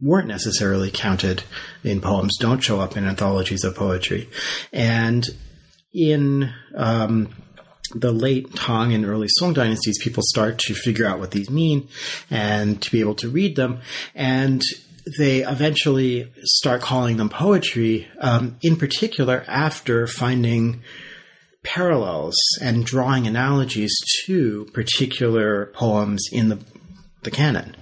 [0.00, 1.44] weren't necessarily counted
[1.84, 4.28] in poems, don't show up in anthologies of poetry.
[4.72, 5.24] And
[5.94, 7.32] in um,
[7.94, 11.88] the late Tang and early Song dynasties, people start to figure out what these mean
[12.28, 13.82] and to be able to read them.
[14.16, 14.60] And
[15.16, 20.82] they eventually start calling them poetry, um, in particular after finding
[21.64, 23.94] parallels and drawing analogies
[24.26, 26.58] to particular poems in the
[27.22, 27.76] the canon,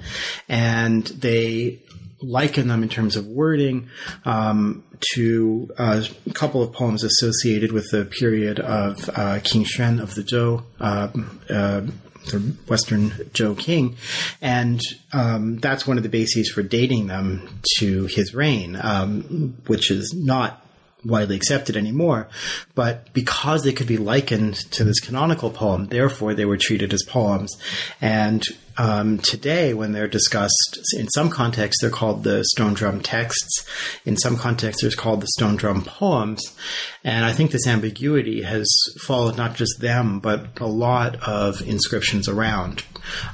[0.48, 1.80] and they
[2.22, 3.88] liken them in terms of wording
[4.24, 10.14] um, to a couple of poems associated with the period of uh, King Xuan of
[10.14, 10.62] the Zhou.
[10.78, 11.08] Uh,
[11.50, 11.86] uh,
[12.26, 13.96] the Western Zhou king,
[14.42, 14.78] and
[15.14, 20.12] um, that's one of the bases for dating them to his reign, um, which is
[20.14, 20.59] not
[21.04, 22.28] widely accepted anymore.
[22.74, 27.02] But because they could be likened to this canonical poem, therefore they were treated as
[27.02, 27.56] poems.
[28.00, 28.44] And
[28.76, 33.66] um, today, when they're discussed, in some contexts, they're called the stone drum texts.
[34.04, 36.56] In some contexts, they're called the stone drum poems.
[37.04, 38.68] And I think this ambiguity has
[39.00, 42.84] followed not just them, but a lot of inscriptions around.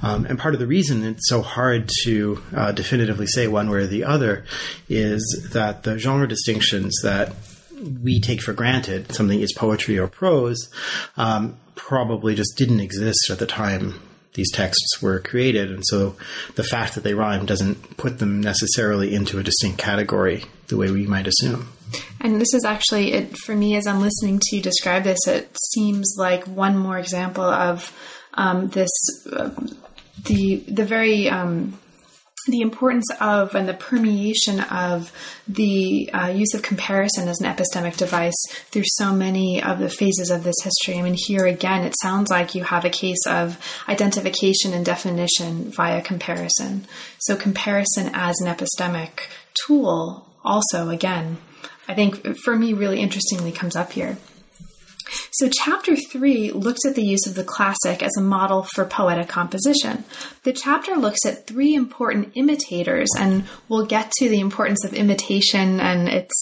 [0.03, 3.79] Um, and part of the reason it's so hard to uh, definitively say one way
[3.79, 4.45] or the other
[4.89, 7.33] is that the genre distinctions that
[8.03, 10.71] we take for granted something is poetry or prose
[11.17, 14.01] um, probably just didn't exist at the time
[14.37, 15.71] these texts were created.
[15.71, 16.15] And so
[16.55, 20.91] the fact that they rhyme doesn't put them necessarily into a distinct category the way
[20.91, 21.69] we might assume.
[22.21, 25.57] And this is actually, it, for me, as I'm listening to you describe this, it
[25.73, 27.93] seems like one more example of
[28.35, 28.91] um, this,
[29.33, 29.51] uh,
[30.25, 31.79] the the very um,
[32.47, 35.13] the importance of and the permeation of
[35.49, 38.37] the uh, use of comparison as an epistemic device
[38.71, 40.99] through so many of the phases of this history.
[40.99, 45.71] I mean, here again, it sounds like you have a case of identification and definition
[45.71, 46.87] via comparison.
[47.19, 49.29] So, comparison as an epistemic
[49.67, 51.39] tool, also, again,
[51.89, 54.17] I think for me, really interestingly comes up here.
[55.31, 59.29] So, chapter three looks at the use of the classic as a model for poetic
[59.29, 60.05] composition.
[60.43, 65.81] The chapter looks at three important imitators, and we'll get to the importance of imitation
[65.81, 66.35] and its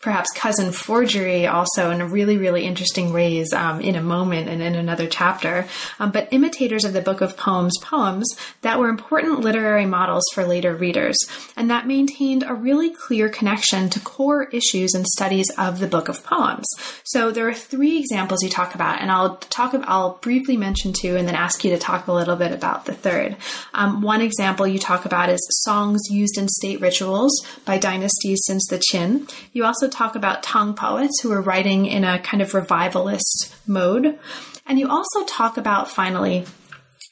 [0.00, 4.62] perhaps cousin forgery also in a really, really interesting ways um, in a moment and
[4.62, 5.66] in another chapter.
[5.98, 8.28] Um, but imitators of the Book of Poems poems
[8.62, 11.16] that were important literary models for later readers,
[11.56, 16.08] and that maintained a really clear connection to core issues and studies of the Book
[16.08, 16.66] of Poems.
[17.04, 19.74] So there are three examples you talk about, and I'll talk.
[19.74, 22.94] I'll briefly mention two, and then ask you to talk a little bit about the
[22.94, 23.36] third.
[23.74, 28.66] Um, one example you talk about is songs used in state rituals by dynasties since
[28.68, 29.30] the Qin.
[29.52, 34.18] You also talk about Tang poets who were writing in a kind of revivalist mode.
[34.66, 36.44] And you also talk about, finally,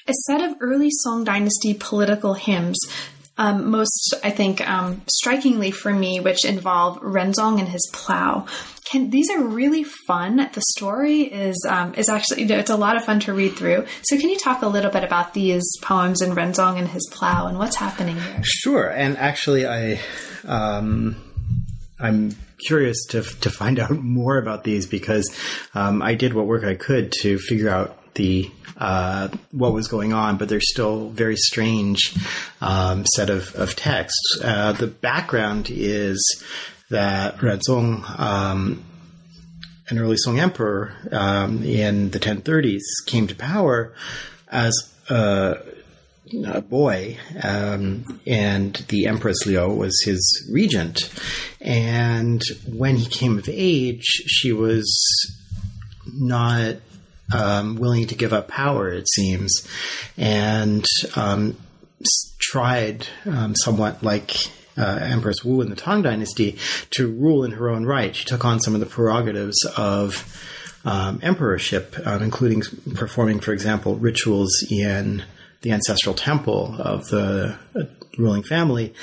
[0.06, 2.78] a set of early Song Dynasty political hymns
[3.38, 8.46] um, most, I think, um, strikingly for me, which involve Renzong and his plow.
[8.84, 10.36] Can, these are really fun.
[10.36, 13.56] The story is um, is actually you know, it's a lot of fun to read
[13.56, 13.84] through.
[14.02, 17.46] So, can you talk a little bit about these poems and Renzong and his plow
[17.46, 18.40] and what's happening here?
[18.42, 18.88] Sure.
[18.88, 20.00] And actually, I
[20.46, 21.16] um,
[21.98, 25.34] I'm curious to to find out more about these because
[25.74, 30.12] um, I did what work I could to figure out the uh, what was going
[30.12, 32.14] on, but they're still very strange
[32.60, 34.40] um, set of, of texts.
[34.42, 36.42] Uh, the background is
[36.90, 38.84] that Renzong, um,
[39.88, 43.94] an early Song emperor um, in the 1030s, came to power
[44.48, 45.56] as a,
[46.46, 51.10] a boy, um, and the Empress Liu was his regent.
[51.60, 54.86] And when he came of age, she was
[56.12, 56.76] not
[57.34, 59.66] um, willing to give up power, it seems,
[60.16, 61.56] and um,
[62.38, 64.36] tried um, somewhat like
[64.78, 66.58] uh, Empress Wu in the Tang Dynasty
[66.90, 68.14] to rule in her own right.
[68.14, 70.44] She took on some of the prerogatives of
[70.84, 72.62] um, emperorship, um, including
[72.94, 75.24] performing, for example, rituals in
[75.62, 77.82] the ancestral temple of the uh,
[78.18, 78.94] ruling family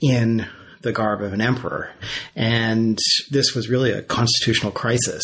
[0.00, 0.46] in
[0.82, 1.90] the garb of an emperor.
[2.34, 2.98] And
[3.30, 5.22] this was really a constitutional crisis.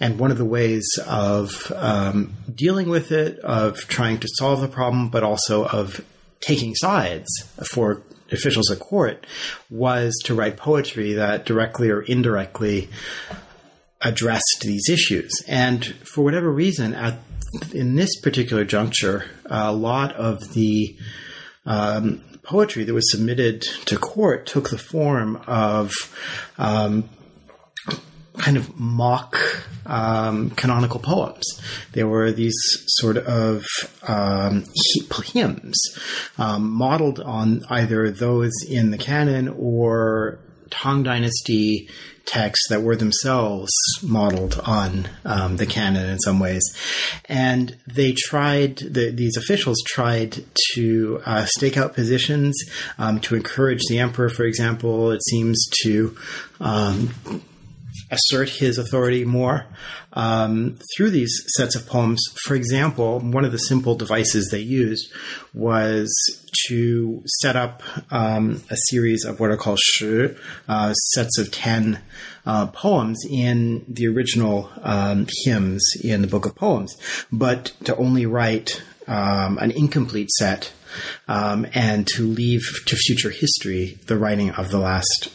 [0.00, 4.68] And one of the ways of um, dealing with it, of trying to solve the
[4.68, 6.04] problem, but also of
[6.40, 7.28] taking sides
[7.72, 9.26] for officials at court,
[9.70, 12.88] was to write poetry that directly or indirectly
[14.02, 15.30] addressed these issues.
[15.46, 17.18] And for whatever reason, at,
[17.72, 20.96] in this particular juncture, a lot of the
[21.66, 25.92] um, poetry that was submitted to court took the form of
[26.58, 27.08] um,
[28.38, 29.36] kind of mock
[29.86, 31.44] um, canonical poems.
[31.92, 33.64] There were these sort of
[34.06, 34.64] um,
[35.24, 35.78] hymns
[36.38, 40.40] um, modeled on either those in the canon or
[40.72, 41.88] Tang Dynasty
[42.24, 46.62] texts that were themselves modeled on um, the canon in some ways.
[47.28, 50.44] And they tried, the, these officials tried
[50.74, 52.56] to uh, stake out positions
[52.98, 55.10] um, to encourage the emperor, for example.
[55.10, 56.16] It seems to
[56.60, 57.42] um,
[58.12, 59.66] assert his authority more
[60.12, 62.22] um, through these sets of poems.
[62.44, 65.10] For example, one of the simple devices they used
[65.54, 66.12] was
[66.68, 67.82] to set up
[68.12, 70.28] um, a series of what are called shi,
[70.68, 72.00] uh, sets of 10
[72.44, 76.94] uh, poems in the original um, hymns in the Book of Poems,
[77.32, 80.72] but to only write um, an incomplete set
[81.26, 85.30] um, and to leave to future history the writing of the last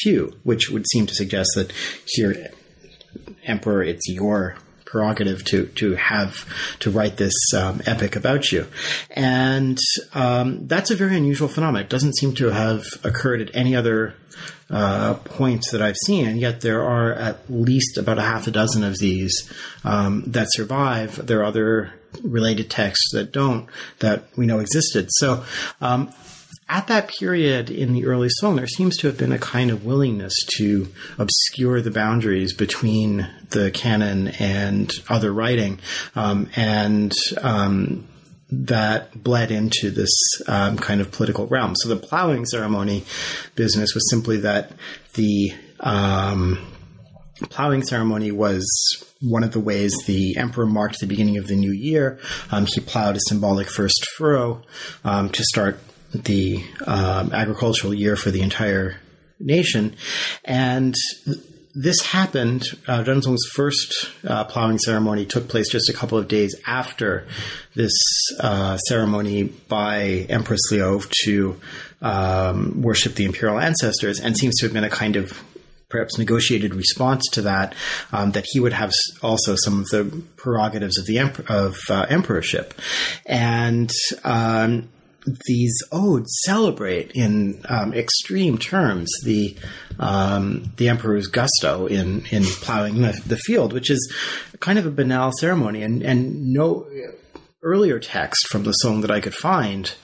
[0.00, 1.72] few, which would seem to suggest that
[2.06, 2.50] here,
[3.44, 6.46] Emperor, it's your prerogative to to have
[6.78, 8.66] to write this um, epic about you,
[9.10, 9.78] and
[10.14, 11.84] um, that's a very unusual phenomenon.
[11.84, 14.14] It doesn't seem to have occurred at any other
[14.70, 18.50] uh, points that I've seen, and yet there are at least about a half a
[18.50, 19.50] dozen of these
[19.84, 21.26] um, that survive.
[21.26, 23.68] There are other related texts that don't
[24.00, 25.08] that we know existed.
[25.10, 25.44] So
[25.80, 26.12] um,
[26.72, 29.84] at that period in the early Song, there seems to have been a kind of
[29.84, 35.78] willingness to obscure the boundaries between the canon and other writing,
[36.16, 37.12] um, and
[37.42, 38.08] um,
[38.50, 40.10] that bled into this
[40.48, 41.76] um, kind of political realm.
[41.76, 43.04] So the plowing ceremony
[43.54, 44.72] business was simply that
[45.12, 46.58] the um,
[47.50, 48.64] plowing ceremony was
[49.20, 52.18] one of the ways the emperor marked the beginning of the new year.
[52.50, 54.62] Um, he plowed a symbolic first furrow
[55.04, 55.78] um, to start
[56.14, 58.96] the um, agricultural year for the entire
[59.40, 59.96] nation.
[60.44, 60.94] And
[61.74, 66.54] this happened, uh, Renzong's first uh, plowing ceremony took place just a couple of days
[66.66, 67.26] after
[67.74, 67.92] this
[68.40, 71.58] uh, ceremony by Empress Liu to
[72.02, 75.42] um, worship the imperial ancestors, and seems to have been a kind of
[75.88, 77.74] perhaps negotiated response to that,
[78.12, 78.92] um, that he would have
[79.22, 82.74] also some of the prerogatives of the of uh, emperorship,
[83.24, 83.90] and
[84.24, 84.88] um,
[85.46, 89.56] these odes celebrate in um, extreme terms the
[89.98, 94.12] um, the emperor's gusto in in plowing the, the, field, which is
[94.60, 96.86] kind of a banal ceremony, and and no
[97.62, 99.94] earlier text from the song that I could find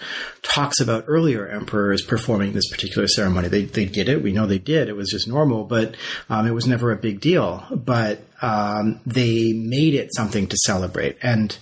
[0.42, 3.48] talks about earlier emperors performing this particular ceremony.
[3.48, 4.22] They they did it.
[4.22, 4.88] We know they did.
[4.88, 5.96] It was just normal, but
[6.28, 7.64] um, it was never a big deal.
[7.70, 11.56] But um, they made it something to celebrate, and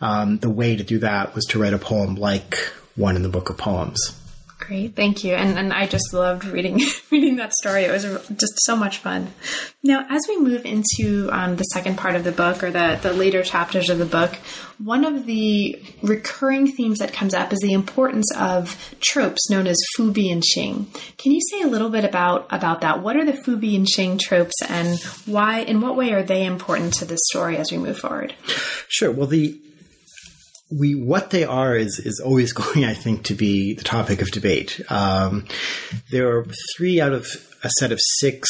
[0.00, 2.56] um, the way to do that was to write a poem like
[2.96, 4.18] one in the book of poems.
[4.66, 5.34] Great, thank you.
[5.34, 6.80] And and I just loved reading
[7.10, 7.82] reading that story.
[7.82, 9.32] It was just so much fun.
[9.82, 13.12] Now, as we move into um, the second part of the book or the the
[13.12, 14.36] later chapters of the book,
[14.78, 19.76] one of the recurring themes that comes up is the importance of tropes known as
[19.98, 20.86] Fubi and Xing.
[21.18, 23.02] Can you say a little bit about about that?
[23.02, 25.62] What are the Fubi and Xing tropes, and why?
[25.62, 28.32] In what way are they important to this story as we move forward?
[28.86, 29.10] Sure.
[29.10, 29.60] Well, the
[30.78, 34.30] we what they are is is always going, I think, to be the topic of
[34.30, 34.80] debate.
[34.88, 35.46] Um,
[36.10, 36.46] there are
[36.76, 37.26] three out of
[37.64, 38.48] a set of six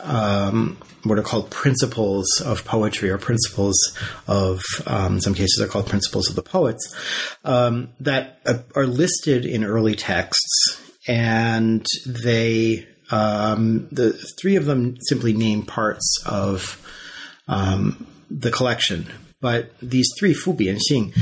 [0.00, 3.76] um, what are called principles of poetry or principles
[4.28, 6.94] of um, in some cases are called principles of the poets
[7.44, 8.40] um, that
[8.76, 16.22] are listed in early texts and they um, the three of them simply name parts
[16.24, 16.80] of
[17.48, 19.10] um, the collection
[19.42, 21.12] but these three, Fubi and Xing,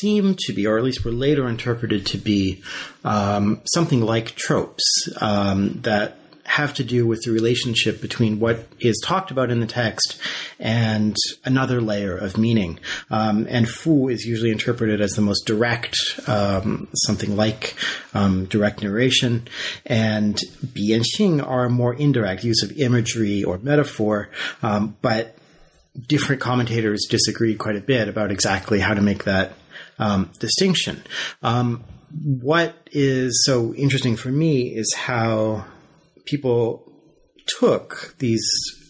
[0.00, 2.62] seem to be, or at least were later interpreted to be,
[3.04, 4.82] um, something like tropes
[5.20, 9.66] um, that have to do with the relationship between what is talked about in the
[9.66, 10.18] text
[10.58, 12.78] and another layer of meaning.
[13.10, 15.96] Um, and Fu is usually interpreted as the most direct,
[16.26, 17.74] um, something like
[18.12, 19.46] um, direct narration,
[19.86, 24.28] and Bi and Xing are more indirect, use of imagery or metaphor,
[24.62, 25.36] um, but
[26.06, 29.52] different commentators disagree quite a bit about exactly how to make that
[29.98, 31.02] um, distinction.
[31.42, 31.84] Um,
[32.24, 35.64] what is so interesting for me is how
[36.24, 36.90] people
[37.46, 38.46] took these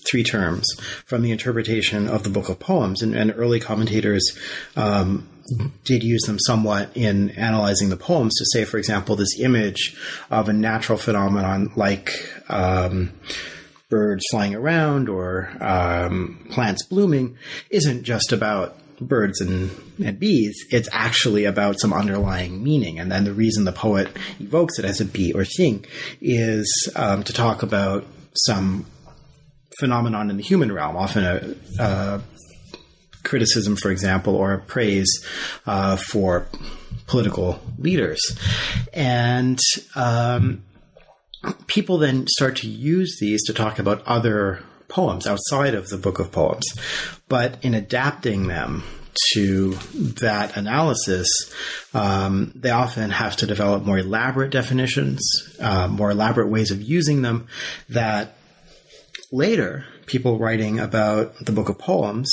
[0.09, 0.67] three terms
[1.07, 4.37] from the interpretation of the Book of Poems, and, and early commentators
[4.77, 5.29] um,
[5.85, 9.97] did use them somewhat in analyzing the poems to say, for example, this image
[10.31, 12.11] of a natural phenomenon like.
[12.49, 13.13] Um,
[13.93, 17.37] birds flying around or um, plants blooming
[17.69, 19.71] isn't just about birds and,
[20.03, 22.99] and, bees, it's actually about some underlying meaning.
[22.99, 24.09] And then the reason the poet
[24.41, 25.85] evokes it as a bi or xing
[26.23, 28.87] is um, to talk about some
[29.79, 32.23] phenomenon in the human realm, often a, a
[33.25, 35.23] criticism, for example, or a praise
[35.67, 36.47] uh, for
[37.07, 38.23] political leaders.
[38.95, 39.61] And
[39.95, 40.63] um,
[41.67, 46.19] people then start to use these to talk about other poems outside of the book
[46.19, 46.65] of poems.
[47.29, 48.85] But in adapting them
[49.33, 49.75] to
[50.21, 51.29] that analysis,
[51.95, 55.21] um, they often have to develop more elaborate definitions,
[55.61, 57.47] uh, more elaborate ways of using them
[57.89, 58.37] that
[59.31, 62.31] later people writing about the book of poems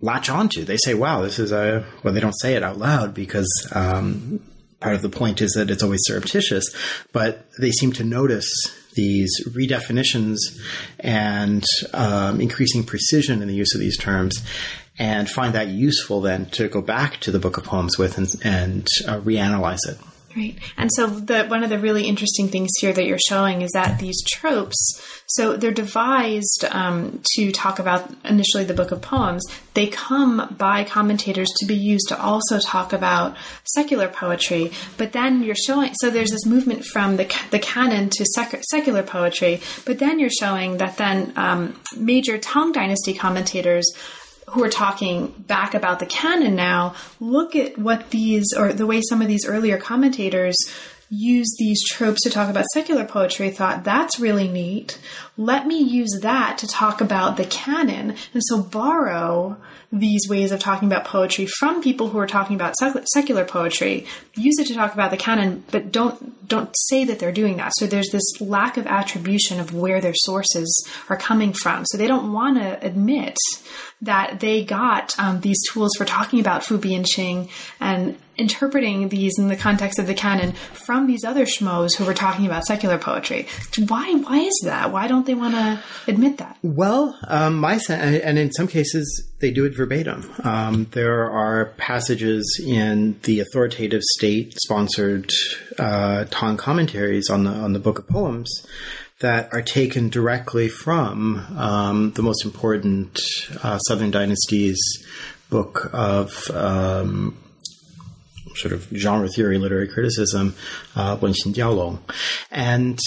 [0.00, 0.64] latch onto.
[0.64, 4.40] They say, wow, this is a, well, they don't say it out loud because um,
[4.84, 6.66] part of the point is that it's always surreptitious,
[7.12, 8.52] but they seem to notice
[8.94, 10.36] these redefinitions
[11.00, 11.64] and
[11.94, 14.44] um, increasing precision in the use of these terms
[14.98, 18.28] and find that useful then to go back to the book of poems with and,
[18.44, 19.98] and uh, reanalyze it.
[20.36, 20.58] Right.
[20.76, 24.00] And so the one of the really interesting things here that you're showing is that
[24.00, 29.44] these tropes, so they're devised um, to talk about initially the book of poems.
[29.72, 34.72] They come by commentators to be used to also talk about secular poetry.
[34.96, 39.02] But then you're showing, so there's this movement from the, the canon to sec- secular
[39.02, 39.60] poetry.
[39.84, 43.90] But then you're showing that then um, major Tang Dynasty commentators
[44.48, 49.00] who are talking back about the canon now look at what these or the way
[49.00, 50.54] some of these earlier commentators
[51.10, 54.98] use these tropes to talk about secular poetry thought that's really neat.
[55.36, 58.16] Let me use that to talk about the canon.
[58.32, 59.56] And so borrow
[59.92, 62.74] these ways of talking about poetry from people who are talking about
[63.12, 64.06] secular poetry.
[64.34, 67.72] Use it to talk about the canon but don't don't say that they're doing that.
[67.76, 71.86] So there's this lack of attribution of where their sources are coming from.
[71.86, 73.36] So they don't want to admit
[74.02, 77.48] that they got um, these tools for talking about and Xing
[77.80, 82.14] and interpreting these in the context of the canon from these other schmoes who were
[82.14, 83.46] talking about secular poetry.
[83.88, 84.12] Why?
[84.14, 84.90] Why is that?
[84.90, 86.58] Why don't they want to admit that?
[86.62, 90.30] Well, um, my and in some cases they do it verbatim.
[90.42, 95.30] Um, there are passages in the authoritative state-sponsored
[95.78, 98.66] uh, Tang commentaries on the on the Book of Poems
[99.20, 103.20] that are taken directly from um, the most important
[103.62, 104.78] uh, Southern Dynasties
[105.50, 107.38] book of um,
[108.56, 110.54] sort of genre theory, literary criticism,
[110.96, 111.98] uh, Wenxin Diaolong.
[112.50, 112.98] And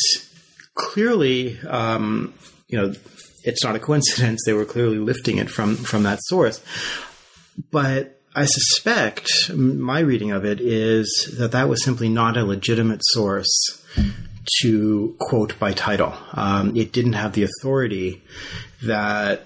[0.76, 2.34] clearly, um,
[2.68, 2.94] you know,
[3.44, 4.42] it's not a coincidence.
[4.46, 6.64] They were clearly lifting it from, from that source.
[7.72, 13.02] But I suspect my reading of it is that that was simply not a legitimate
[13.04, 13.84] source
[14.62, 16.14] to quote by title.
[16.34, 18.24] Um, it didn't have the authority
[18.84, 19.44] that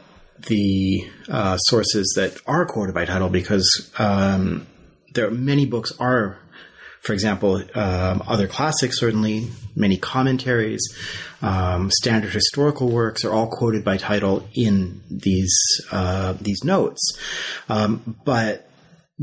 [0.47, 4.67] the uh, sources that are quoted by title because um,
[5.13, 6.39] there are many books are,
[7.01, 10.81] for example, um, other classics certainly, many commentaries,
[11.41, 15.55] um, standard historical works are all quoted by title in these
[15.91, 17.17] uh, these notes,
[17.69, 18.67] um, but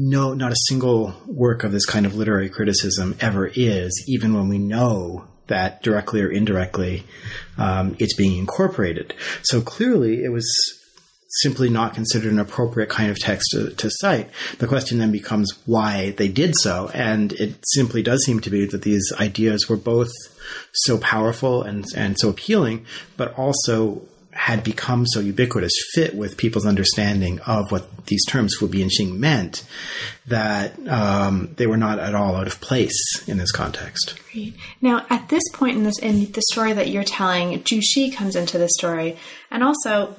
[0.00, 4.48] no, not a single work of this kind of literary criticism ever is, even when
[4.48, 7.04] we know that directly or indirectly
[7.56, 9.14] um, it's being incorporated.
[9.42, 10.48] So clearly, it was
[11.42, 14.30] simply not considered an appropriate kind of text to, to, cite.
[14.58, 16.90] The question then becomes why they did so.
[16.94, 20.10] And it simply does seem to be that these ideas were both
[20.72, 22.86] so powerful and, and so appealing,
[23.16, 24.02] but also
[24.38, 29.18] had become so ubiquitous, fit with people's understanding of what these terms Fubi and Xing
[29.18, 29.64] meant,
[30.28, 34.14] that um, they were not at all out of place in this context.
[34.32, 34.54] Great.
[34.80, 38.36] Now, at this point in this in the story that you're telling, Zhu Xi comes
[38.36, 39.16] into the story,
[39.50, 40.14] and also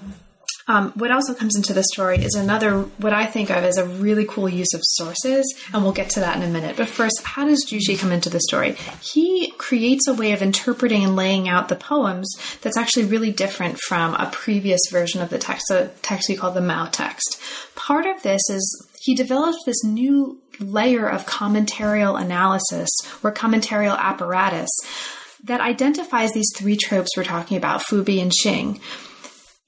[0.69, 3.85] um, what also comes into the story is another, what I think of as a
[3.85, 6.77] really cool use of sources, and we'll get to that in a minute.
[6.77, 8.77] But first, how does Xi come into the story?
[9.01, 13.79] He creates a way of interpreting and laying out the poems that's actually really different
[13.79, 17.41] from a previous version of the text, a text we call the Mao text.
[17.73, 22.89] Part of this is he developed this new layer of commentarial analysis
[23.23, 24.69] or commentarial apparatus
[25.43, 28.79] that identifies these three tropes we're talking about, Fubi and Xing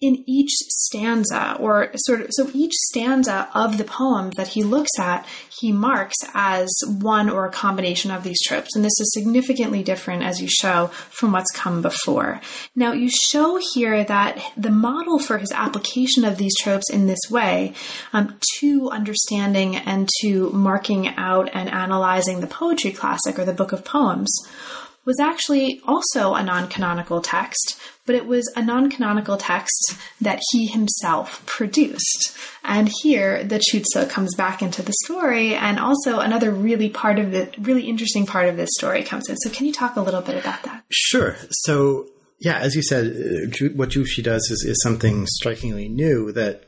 [0.01, 4.97] in each stanza, or sort of, so each stanza of the poem that he looks
[4.97, 5.25] at,
[5.59, 8.75] he marks as one or a combination of these tropes.
[8.75, 12.41] And this is significantly different, as you show, from what's come before.
[12.75, 17.29] Now, you show here that the model for his application of these tropes in this
[17.29, 17.75] way
[18.11, 23.71] um, to understanding and to marking out and analyzing the poetry classic or the book
[23.71, 24.31] of poems
[25.05, 30.41] was actually also a non canonical text, but it was a non canonical text that
[30.51, 32.35] he himself produced.
[32.63, 37.19] And here the Chu Ci comes back into the story, and also another really part
[37.19, 39.37] of the really interesting part of this story comes in.
[39.37, 40.83] So, can you talk a little bit about that?
[40.91, 41.35] Sure.
[41.49, 42.07] So,
[42.39, 46.63] yeah, as you said, uh, what Xi does is, is something strikingly new that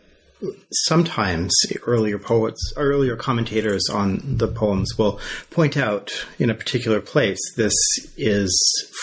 [0.72, 1.54] sometimes
[1.86, 5.20] earlier poets, earlier commentators on the poems will
[5.50, 7.74] point out in a particular place, this
[8.18, 8.52] is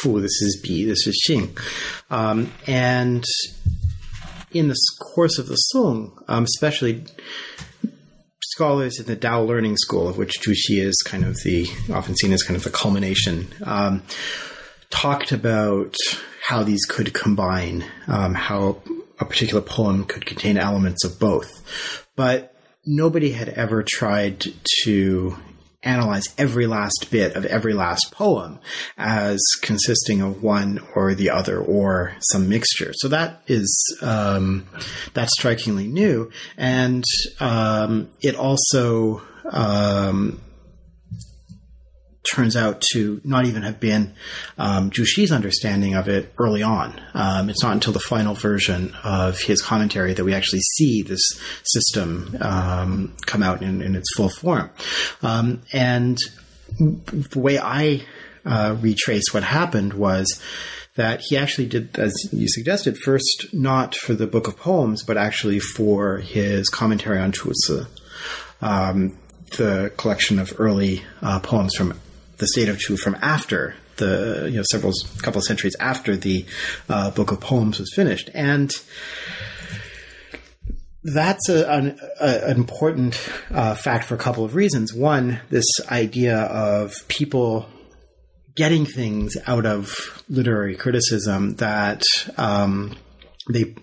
[0.01, 1.59] Fu, this is Bi, this is Xing.
[2.11, 3.25] Um, and
[4.53, 4.77] in the
[5.15, 7.05] course of the song, um, especially
[8.43, 12.17] scholars in the Dao Learning School, of which Zhu Xi is kind of the, often
[12.17, 14.03] seen as kind of the culmination, um,
[14.91, 15.95] talked about
[16.43, 18.83] how these could combine, um, how
[19.21, 22.07] a particular poem could contain elements of both.
[22.17, 22.55] But
[22.87, 24.45] nobody had ever tried
[24.85, 25.37] to
[25.83, 28.59] analyze every last bit of every last poem
[28.99, 32.93] as consisting of one or the other or some mixture.
[32.95, 34.67] So that is um,
[35.15, 37.05] that's strikingly new, and
[37.41, 40.41] um, it also um,
[42.23, 44.15] turns out to not even have been
[44.59, 47.01] um, Xi's understanding of it early on.
[47.15, 51.23] Um, it's not until the final version of his commentary that we actually see this
[51.65, 54.71] system um, come out in, in, its full form.
[55.23, 56.19] Um, and
[56.79, 58.05] the way I
[58.45, 60.41] uh, retrace what happened was
[60.97, 65.17] that he actually did, as you suggested, first not for the Book of Poems, but
[65.17, 67.83] actually for his commentary on Chu Ci.
[68.61, 69.17] Um,
[69.57, 71.99] the collection of early uh, poems from
[72.41, 76.45] the state of Chu from after the you know several couple of centuries after the
[76.89, 78.73] uh, book of poems was finished, and
[81.05, 83.15] that's a, an, a, an important
[83.51, 84.93] uh, fact for a couple of reasons.
[84.93, 87.69] One, this idea of people
[88.57, 92.03] getting things out of literary criticism that
[92.37, 92.97] um,
[93.51, 93.75] they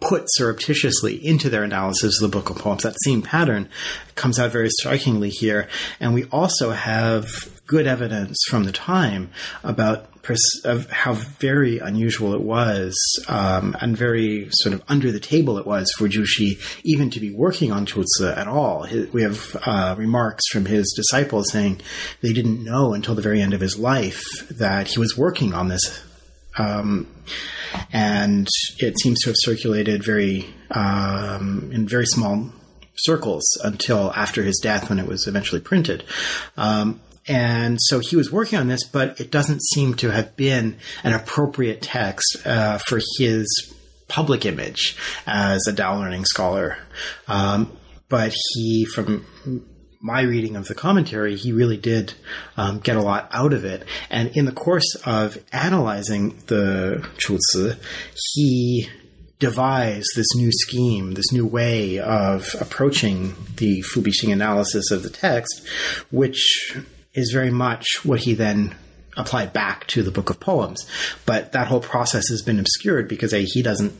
[0.00, 2.82] put surreptitiously into their analysis of the book of poems.
[2.82, 3.68] That same pattern
[4.14, 5.68] comes out very strikingly here.
[6.00, 7.26] And we also have
[7.66, 9.30] good evidence from the time
[9.62, 12.94] about pers- of how very unusual it was
[13.28, 17.30] um, and very sort of under the table it was for Xi even to be
[17.30, 18.86] working on Chu Ci at all.
[19.12, 21.80] We have uh, remarks from his disciples saying
[22.20, 25.68] they didn't know until the very end of his life that he was working on
[25.68, 26.02] this
[26.56, 27.08] um,
[27.92, 28.46] and
[28.78, 32.50] it seems to have circulated very um, in very small
[32.96, 36.04] circles until after his death when it was eventually printed.
[36.56, 40.76] Um, and so he was working on this, but it doesn't seem to have been
[41.02, 43.74] an appropriate text uh, for his
[44.08, 44.96] public image
[45.26, 46.78] as a Dao learning scholar.
[47.26, 47.76] Um,
[48.08, 49.24] but he, from
[50.00, 52.12] my reading of the commentary, he really did
[52.58, 53.84] um, get a lot out of it.
[54.10, 57.72] And in the course of analyzing the Chu Ci,
[58.34, 58.90] he
[59.38, 65.66] devised this new scheme, this new way of approaching the Fubixing analysis of the text,
[66.10, 66.76] which
[67.14, 68.74] is very much what he then
[69.16, 70.84] applied back to the book of poems.
[71.26, 73.92] But that whole process has been obscured because A, he doesn't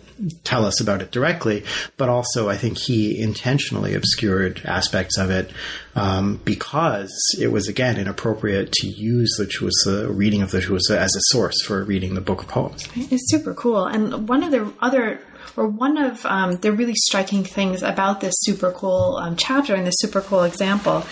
[0.44, 1.64] tell us about it directly,
[1.96, 5.50] but also I think he intentionally obscured aspects of it
[5.94, 10.78] um, because it was again inappropriate to use the Chu Ci reading of the Chu
[10.78, 12.88] Ci as a source for reading the book of poems.
[12.94, 13.86] It's super cool.
[13.86, 15.20] And one of the other
[15.57, 19.86] or one of um, the really striking things about this super cool um, chapter and
[19.86, 21.05] this super cool example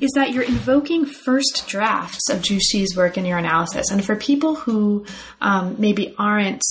[0.00, 3.90] is that you're invoking first drafts of Zhu Xi's work in your analysis.
[3.90, 5.04] And for people who
[5.40, 6.62] um, maybe aren't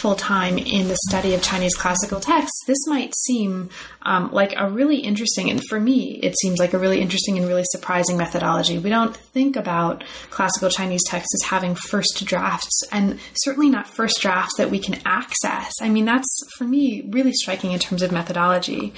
[0.00, 3.70] full time in the study of Chinese classical texts, this might seem
[4.02, 7.46] um, like a really interesting, and for me, it seems like a really interesting and
[7.48, 8.78] really surprising methodology.
[8.78, 14.20] We don't think about classical Chinese texts as having first drafts, and certainly not first
[14.20, 15.72] drafts that we can access.
[15.80, 18.92] I mean, that's for me really striking in terms of methodology.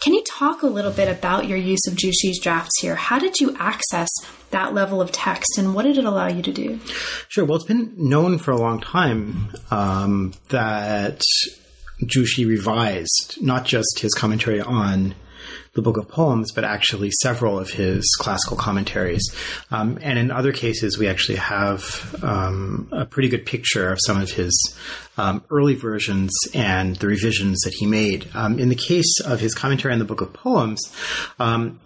[0.00, 2.94] Can you talk a little bit about your use of Zhu Xi's drafts here?
[2.94, 4.10] How did you access
[4.50, 6.78] that level of text, and what did it allow you to do?
[7.28, 7.44] Sure.
[7.44, 11.22] Well, it's been known for a long time um, that
[12.04, 15.14] Zhu Xi revised not just his commentary on
[15.74, 19.22] the Book of Poems, but actually several of his classical commentaries.
[19.70, 24.20] Um, and in other cases, we actually have um, a pretty good picture of some
[24.20, 24.76] of his
[25.16, 28.28] um, early versions and the revisions that he made.
[28.34, 30.80] Um, in the case of his commentary on the Book of Poems,
[31.38, 31.80] um,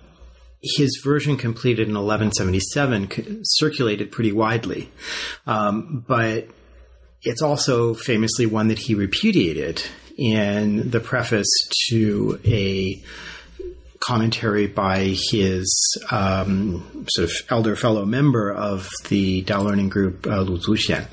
[0.63, 4.91] his version completed in 1177 circulated pretty widely,
[5.47, 6.49] um, but
[7.23, 9.83] it's also famously one that he repudiated
[10.17, 11.49] in the preface
[11.89, 13.03] to a
[14.01, 20.43] commentary by his um, sort of elder fellow member of the Dao Learning Group, uh,
[20.43, 21.07] Lü Zuqian.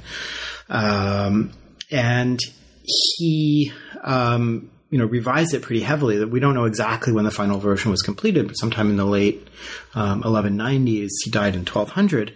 [0.69, 1.51] Um,
[1.91, 2.39] and
[2.83, 3.71] he,
[4.03, 6.17] um, you know, revised it pretty heavily.
[6.17, 9.05] That we don't know exactly when the final version was completed, but sometime in the
[9.05, 9.47] late
[9.93, 11.09] um, 1190s.
[11.23, 12.33] He died in 1200,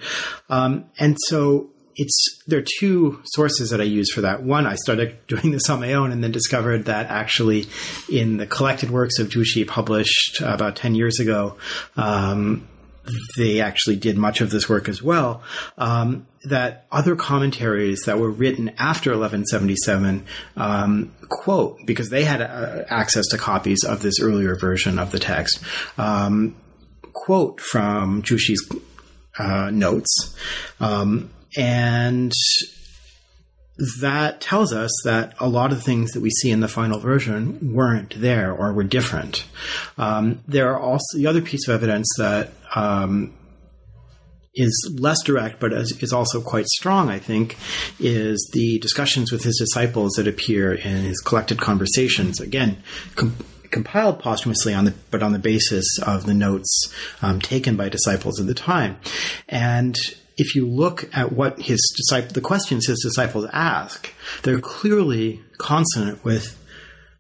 [0.50, 1.70] um, and so
[2.02, 4.42] it's there are two sources that I use for that.
[4.42, 7.68] One, I started doing this on my own, and then discovered that actually,
[8.12, 11.58] in the collected works of Zhu Xi published about ten years ago,
[11.96, 12.68] um,
[13.38, 15.44] they actually did much of this work as well.
[15.78, 20.26] Um, that other commentaries that were written after 1177
[20.58, 25.20] um, quote because they had uh, access to copies of this earlier version of the
[25.20, 25.60] text.
[26.00, 26.56] Um,
[27.14, 28.68] quote from Zhu Xi's
[29.38, 30.36] uh, notes.
[30.80, 32.34] Um, and
[34.00, 37.74] that tells us that a lot of things that we see in the final version
[37.74, 39.46] weren't there or were different.
[39.98, 43.34] Um, there are also the other piece of evidence that um,
[44.54, 47.10] is less direct, but is, also quite strong.
[47.10, 47.58] I think
[48.00, 52.40] is the discussions with his disciples that appear in his collected conversations.
[52.40, 52.84] Again.
[53.16, 53.36] Com-
[53.72, 58.38] compiled posthumously on the but on the basis of the notes um, taken by disciples
[58.38, 58.98] at the time
[59.48, 59.96] and
[60.38, 64.12] if you look at what his disciple, the questions his disciples ask,
[64.44, 66.58] they're clearly consonant with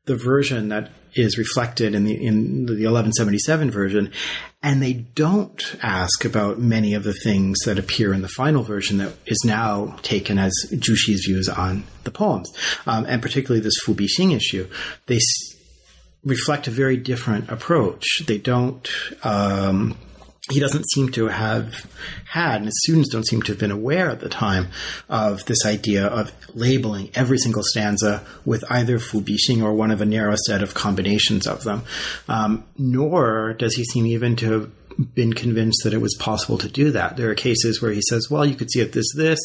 [0.05, 4.11] the version that is reflected in the in the 1177 version,
[4.63, 8.97] and they don't ask about many of the things that appear in the final version
[8.97, 12.49] that is now taken as Zhu Xi's views on the poems,
[12.85, 14.67] um, and particularly this Fu Bixing issue.
[15.07, 15.55] They s-
[16.23, 18.05] reflect a very different approach.
[18.25, 18.87] They don't.
[19.23, 19.97] Um,
[20.49, 21.85] he doesn't seem to have
[22.25, 24.69] had, and his students don't seem to have been aware at the time
[25.07, 30.01] of this idea of labeling every single stanza with either Fu Bixing or one of
[30.01, 31.83] a narrow set of combinations of them.
[32.27, 36.67] Um, nor does he seem even to have been convinced that it was possible to
[36.67, 37.17] do that.
[37.17, 39.39] There are cases where he says, well, you could see it this, this,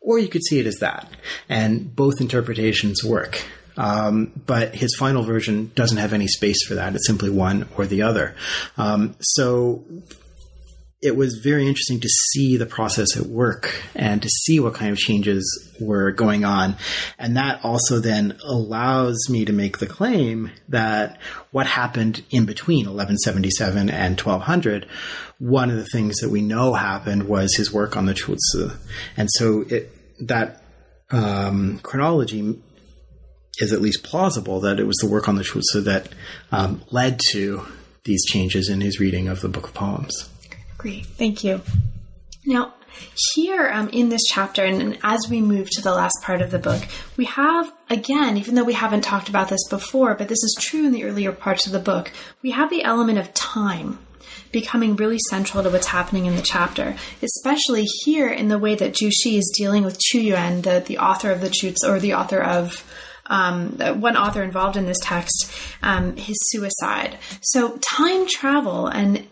[0.00, 1.08] or you could see it as that.
[1.48, 3.44] And both interpretations work.
[3.76, 6.94] Um, but his final version doesn't have any space for that.
[6.94, 8.34] It's simply one or the other.
[8.76, 9.84] Um, so
[11.02, 14.90] it was very interesting to see the process at work and to see what kind
[14.90, 16.76] of changes were going on.
[17.18, 21.20] And that also then allows me to make the claim that
[21.50, 24.88] what happened in between 1177 and 1200,
[25.38, 28.70] one of the things that we know happened was his work on the Chu Ci.
[29.18, 29.92] And so it,
[30.26, 30.62] that
[31.10, 32.58] um, chronology
[33.60, 36.08] is at least plausible that it was the work on the Chu Ci that
[36.52, 37.66] um, led to
[38.04, 40.28] these changes in his reading of the Book of Poems.
[40.78, 41.60] Great, thank you.
[42.44, 42.74] Now,
[43.34, 46.58] here um, in this chapter, and, as we move to the last part of the
[46.58, 46.82] book,
[47.16, 50.86] we have, again, even though we haven't talked about this before, but this is true
[50.86, 53.98] in the earlier parts of the book, we have the element of time
[54.52, 58.94] becoming really central to what's happening in the chapter, especially here in the way that
[58.94, 61.98] Zhu Xi is dealing with Qu Yuan, the, the author of the Chu Ci, or
[61.98, 62.84] the author of
[63.28, 65.50] um, one author involved in this text,
[65.82, 67.18] um, his suicide.
[67.42, 69.26] So time travel and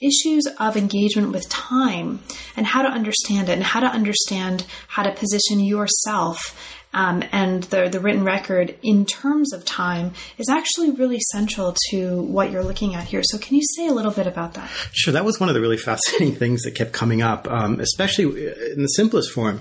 [0.00, 2.20] issues of engagement with time
[2.56, 6.56] and how to understand it and how to understand how to position yourself
[6.92, 12.20] um, and the, the written record in terms of time is actually really central to
[12.22, 13.22] what you're looking at here.
[13.22, 14.68] So, can you say a little bit about that?
[14.92, 15.12] Sure.
[15.12, 18.82] That was one of the really fascinating things that kept coming up, um, especially in
[18.82, 19.60] the simplest form.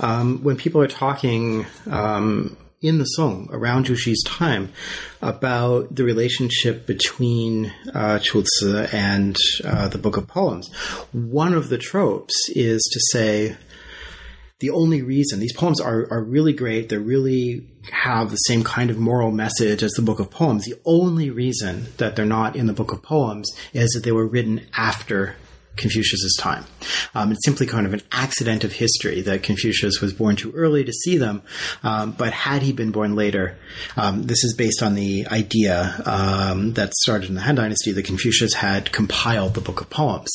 [0.00, 2.56] Um, when people are talking, um,
[2.86, 4.72] in the Song around Xi's time
[5.20, 10.72] about the relationship between uh, Chu Ci and uh, the Book of Poems.
[11.12, 13.56] One of the tropes is to say
[14.58, 18.90] the only reason these poems are, are really great, they really have the same kind
[18.90, 20.64] of moral message as the Book of Poems.
[20.64, 24.26] The only reason that they're not in the Book of Poems is that they were
[24.26, 25.36] written after
[25.76, 26.64] Confucius's time.
[27.14, 30.84] Um, it's simply kind of an accident of history that Confucius was born too early
[30.84, 31.42] to see them.
[31.82, 33.56] Um, but had he been born later,
[33.96, 38.04] um, this is based on the idea um, that started in the Han Dynasty that
[38.04, 40.30] Confucius had compiled the Book of Poems.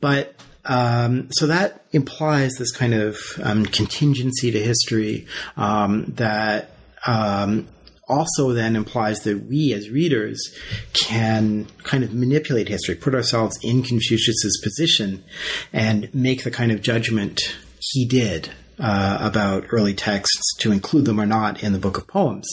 [0.00, 0.34] But
[0.66, 6.70] um, so that implies this kind of um, contingency to history um, that
[7.06, 7.68] um,
[8.08, 10.54] also then implies that we as readers
[10.92, 15.24] can kind of manipulate history, put ourselves in Confucius's position,
[15.72, 17.40] and make the kind of judgment
[17.78, 22.06] he did uh, about early texts to include them or not in the book of
[22.08, 22.48] poems.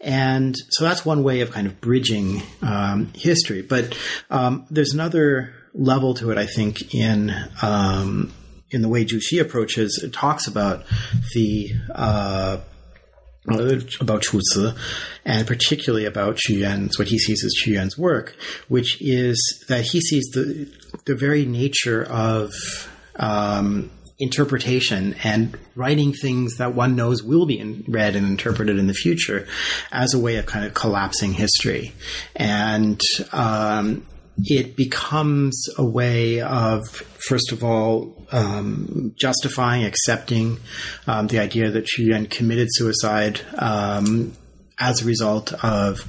[0.00, 3.62] And so that's one way of kind of bridging um, history.
[3.62, 3.96] But
[4.30, 8.32] um, there's another level to it, I think, in um,
[8.70, 10.84] in the way Zhu Xi approaches, it talks about
[11.34, 12.58] the uh,
[14.00, 14.72] about Chu Ci,
[15.24, 18.36] and particularly about Qu Yuan's, what he sees as Qu Yuan's work,
[18.68, 20.70] which is that he sees the
[21.04, 22.52] the very nature of
[23.16, 28.86] um, interpretation and writing things that one knows will be in, read and interpreted in
[28.86, 29.46] the future
[29.92, 31.92] as a way of kind of collapsing history.
[32.34, 33.00] And
[33.32, 34.06] um,
[34.44, 40.58] it becomes a way of, first of all, um, justifying, accepting
[41.06, 44.32] um, the idea that Qu Yuan committed suicide um,
[44.78, 46.04] as a result of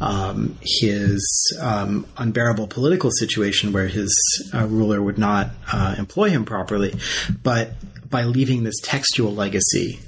[0.00, 1.22] um, his
[1.60, 4.14] um, unbearable political situation where his
[4.54, 6.94] uh, ruler would not uh, employ him properly,
[7.42, 7.72] but
[8.08, 9.98] by leaving this textual legacy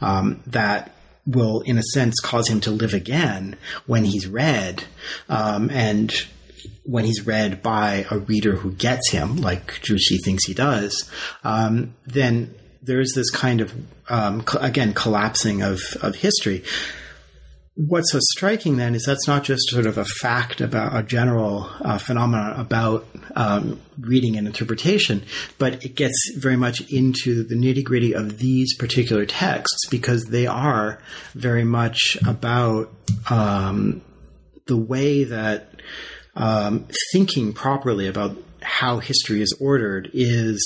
[0.00, 0.94] um, that
[1.26, 3.54] will, in a sense, cause him to live again
[3.86, 4.84] when he's read
[5.28, 6.10] and
[6.88, 11.08] when he's read by a reader who gets him, like Zhu thinks he does,
[11.44, 13.74] um, then there's this kind of
[14.08, 16.64] um, co- again collapsing of of history.
[17.74, 21.70] What's so striking then is that's not just sort of a fact about a general
[21.80, 25.22] uh, phenomenon about um, reading and interpretation,
[25.58, 30.46] but it gets very much into the nitty gritty of these particular texts because they
[30.46, 31.00] are
[31.34, 32.92] very much about
[33.30, 34.00] um,
[34.66, 35.78] the way that
[36.38, 40.62] um, thinking properly about how history is ordered is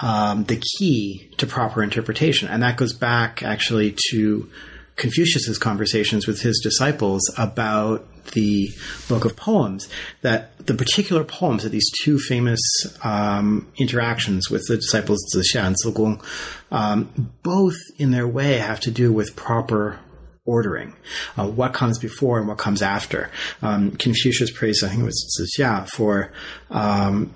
[0.00, 2.48] um, the key to proper interpretation.
[2.48, 4.50] And that goes back actually to
[4.96, 8.70] Confucius's conversations with his disciples about the
[9.08, 9.88] book of poems.
[10.20, 12.60] That the particular poems of these two famous
[13.02, 16.22] um, interactions with the disciples Zixia and Zigong,
[16.70, 20.00] um, both in their way have to do with proper
[20.44, 20.94] ordering,
[21.36, 23.30] uh, what comes before and what comes after.
[23.60, 26.32] Um, Confucius praised, I think it was Zixia, for
[26.70, 27.32] um,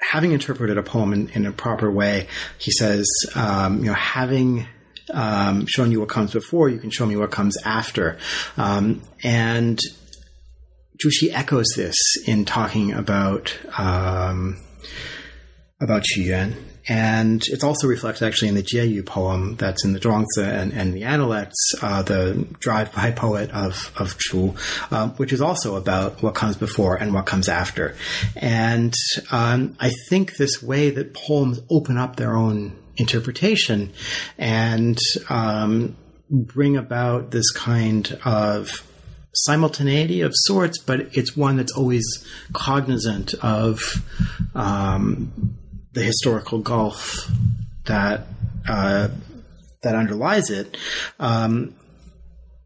[0.00, 2.26] having interpreted a poem in, in, a proper way.
[2.58, 4.66] He says, um, you know, having
[5.12, 8.18] um, shown you what comes before, you can show me what comes after.
[8.56, 9.78] Um, and
[11.02, 14.60] Zhu Xi echoes this in talking about um,
[15.80, 16.56] about Qu Yuan
[16.88, 20.94] and it's also reflected actually in the Jieyu poem that's in the Zhuangzi and, and
[20.94, 24.54] the Analects, uh, the drive-by poet of, of Chu,
[24.90, 27.94] uh, which is also about what comes before and what comes after.
[28.36, 28.94] And
[29.30, 33.92] um, I think this way that poems open up their own interpretation
[34.38, 35.96] and um,
[36.30, 38.86] bring about this kind of
[39.32, 42.04] simultaneity of sorts, but it's one that's always
[42.52, 43.80] cognizant of
[44.54, 45.56] um,
[45.92, 47.30] the historical gulf
[47.86, 48.26] that
[48.68, 49.08] uh,
[49.82, 50.76] that underlies it
[51.18, 51.74] um,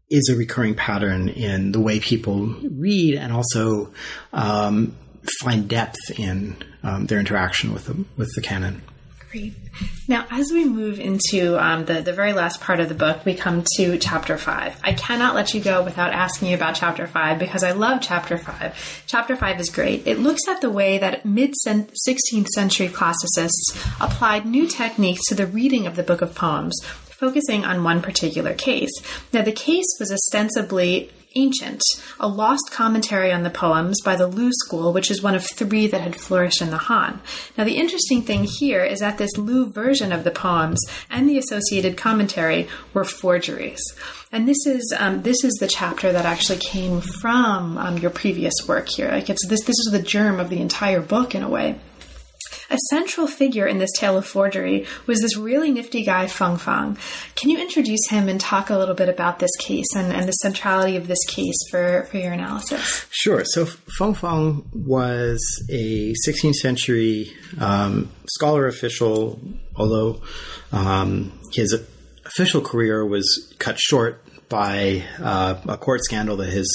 [0.09, 3.91] is a recurring pattern in the way people read and also
[4.33, 4.95] um,
[5.41, 8.81] find depth in um, their interaction with the, with the canon.
[9.35, 9.53] Great.
[10.07, 13.33] Now, as we move into um, the, the very last part of the book, we
[13.33, 14.79] come to chapter five.
[14.81, 18.37] I cannot let you go without asking you about chapter five because I love chapter
[18.37, 19.03] five.
[19.07, 20.07] Chapter five is great.
[20.07, 25.47] It looks at the way that mid 16th century classicists applied new techniques to the
[25.47, 28.93] reading of the book of poems, focusing on one particular case.
[29.33, 31.81] Now, the case was ostensibly Ancient,
[32.17, 35.85] a lost commentary on the poems by the Lu school, which is one of three
[35.85, 37.19] that had flourished in the Han.
[37.57, 40.79] Now, the interesting thing here is that this Lu version of the poems
[41.09, 43.81] and the associated commentary were forgeries.
[44.31, 48.53] And this is um, this is the chapter that actually came from um, your previous
[48.65, 49.09] work here.
[49.09, 51.79] Like it's this this is the germ of the entire book in a way.
[52.69, 56.97] A central figure in this tale of forgery was this really nifty guy, Feng Fang.
[57.35, 60.33] Can you introduce him and talk a little bit about this case and, and the
[60.33, 63.05] centrality of this case for, for your analysis?
[63.11, 63.43] Sure.
[63.45, 69.39] So Feng Fang was a 16th century um, scholar official,
[69.75, 70.21] although
[70.71, 71.73] um, his
[72.25, 76.67] official career was cut short by uh, a court scandal that his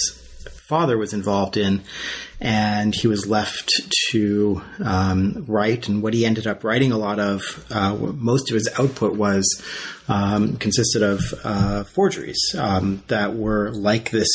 [0.69, 1.83] father was involved in,
[2.41, 3.71] and he was left
[4.11, 5.89] to um, write.
[5.89, 9.63] And what he ended up writing a lot of, uh, most of his output was
[10.09, 14.29] um, consisted of uh, forgeries um, that were like this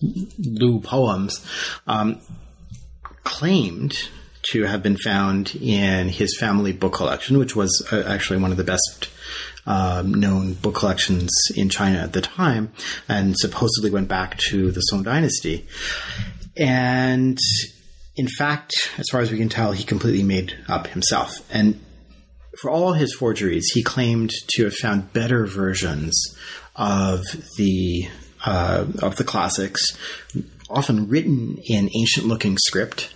[0.00, 1.44] Lu poems,
[1.86, 2.20] um,
[3.24, 4.08] claimed
[4.52, 8.56] to have been found in his family book collection, which was uh, actually one of
[8.56, 9.10] the best
[9.66, 12.72] um, known book collections in China at the time,
[13.08, 15.66] and supposedly went back to the Song Dynasty.
[16.58, 17.38] And
[18.16, 21.40] in fact, as far as we can tell, he completely made up himself.
[21.52, 21.80] And
[22.60, 26.20] for all his forgeries, he claimed to have found better versions
[26.74, 27.22] of
[27.56, 28.08] the
[28.44, 29.82] uh, of the classics,
[30.70, 33.12] often written in ancient looking script,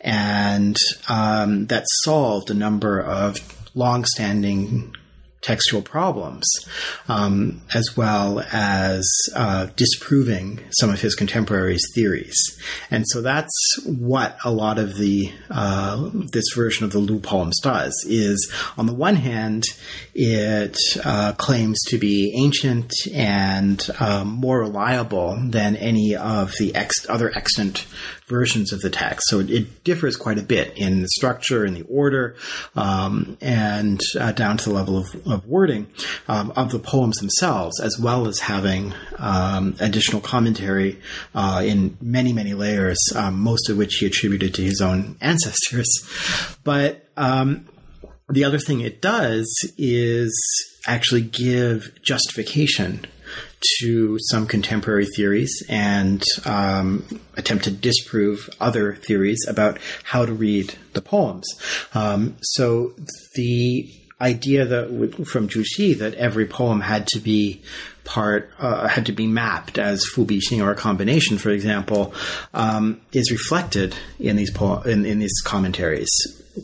[0.00, 0.76] and
[1.08, 3.38] um, that solved a number of
[3.74, 4.94] long standing
[5.46, 6.44] textual problems,
[7.08, 12.36] um, as well as uh, disproving some of his contemporaries' theories.
[12.90, 17.60] And so that's what a lot of the uh, this version of the Lu poems
[17.62, 17.94] does.
[18.08, 19.64] Is on the one hand,
[20.14, 27.08] it uh, claims to be ancient and um, more reliable than any of the ex-
[27.08, 27.86] other extant
[28.28, 29.22] versions of the text.
[29.28, 32.34] So it, it, differs quite a bit in the structure and the order,
[32.74, 35.86] um, and uh, down to the level of, of wording
[36.26, 41.00] um, of the poems themselves, as well as having um, additional commentary
[41.34, 45.88] uh, in many, many layers, um, most of which he attributed to his own ancestors.
[46.64, 47.68] But um,
[48.28, 49.46] the other thing it does
[49.78, 50.34] is
[50.86, 53.06] actually give justification
[53.78, 57.04] to some contemporary theories and um,
[57.36, 61.46] attempt to disprove other theories about how to read the poems.
[61.94, 62.94] Um, so
[63.34, 63.90] the
[64.20, 67.62] idea that from Zhu Xi that every poem had to be
[68.04, 72.14] part uh, had to be mapped as Fu Bi or a combination, for example,
[72.54, 76.08] um, is reflected in these po- in, in these commentaries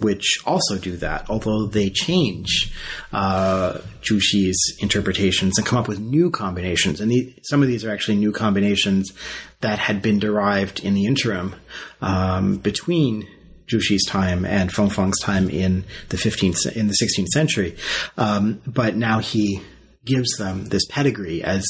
[0.00, 2.72] which also do that, although they change
[3.12, 7.00] uh, Xi's interpretations and come up with new combinations.
[7.00, 9.12] And the, some of these are actually new combinations
[9.60, 11.54] that had been derived in the interim
[12.00, 13.28] um, between
[13.68, 17.76] Xi's time and Feng Fang's time in the 15th in the 16th century.
[18.16, 19.62] Um, but now he
[20.04, 21.64] gives them this pedigree as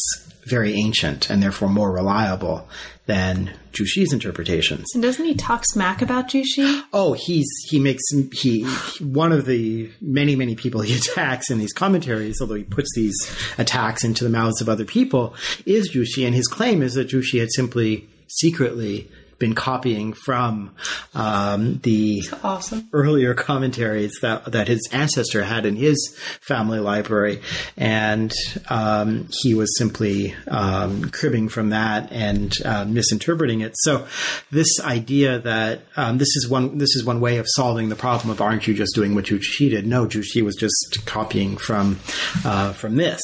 [0.45, 2.68] very ancient and therefore more reliable
[3.07, 4.87] than Xi's interpretations.
[4.95, 6.83] And doesn't he talk smack about Xi?
[6.95, 8.03] Oh, he's he makes
[8.33, 8.64] he
[9.01, 13.14] one of the many many people he attacks in these commentaries, although he puts these
[13.59, 17.39] attacks into the mouths of other people, is Xi, and his claim is that Xi
[17.39, 19.11] had simply secretly
[19.43, 20.72] been copying from
[21.16, 22.88] um, the awesome.
[22.93, 27.43] earlier commentaries that that his ancestor had in his family library,
[27.76, 28.32] and
[28.70, 33.72] um, he was simply um, cribbing from that and uh, misinterpreting it.
[33.78, 34.07] So,
[34.53, 38.30] this idea that um, this is one this is one way of solving the problem
[38.30, 39.88] of aren't you just doing what Xi did?
[39.88, 41.99] No, Xi was just copying from
[42.45, 43.20] uh, from this.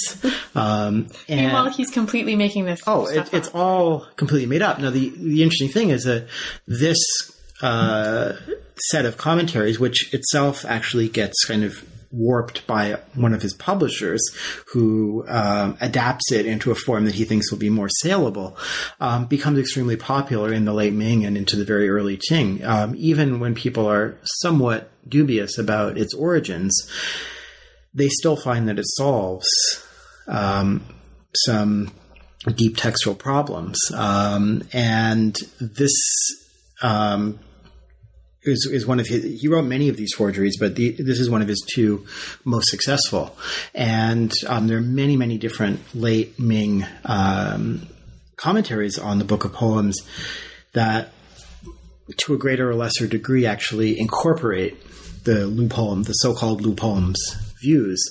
[0.57, 2.81] Um, and Meanwhile, he's completely making this.
[2.89, 4.81] Oh, it, it's all completely made up.
[4.81, 6.27] Now, the the interesting thing is that
[6.67, 6.99] this
[7.63, 8.35] uh,
[8.91, 14.23] set of commentaries, which itself actually gets kind of warped by one of his publishers
[14.73, 18.57] who um, adapts it into a form that he thinks will be more saleable,
[19.01, 22.65] um, becomes extremely popular in the late Ming and into the very early Qing.
[22.65, 26.91] Um, even when people are somewhat dubious about its origins,
[27.93, 29.49] they still find that it solves
[30.27, 30.85] um,
[31.45, 31.93] some
[32.47, 33.79] deep textual problems.
[33.95, 35.93] Um, and this
[36.83, 37.39] um,
[38.43, 39.41] is, is one of his.
[39.41, 42.07] He wrote many of these forgeries, but the, this is one of his two
[42.45, 43.37] most successful.
[43.75, 47.89] And um, there are many, many different late Ming um,
[48.37, 50.01] commentaries on the Book of Poems
[50.73, 51.13] that,
[52.19, 54.77] to a greater or lesser degree, actually incorporate
[55.25, 57.19] the Lu poem, the so-called Lu poems
[57.61, 58.03] views.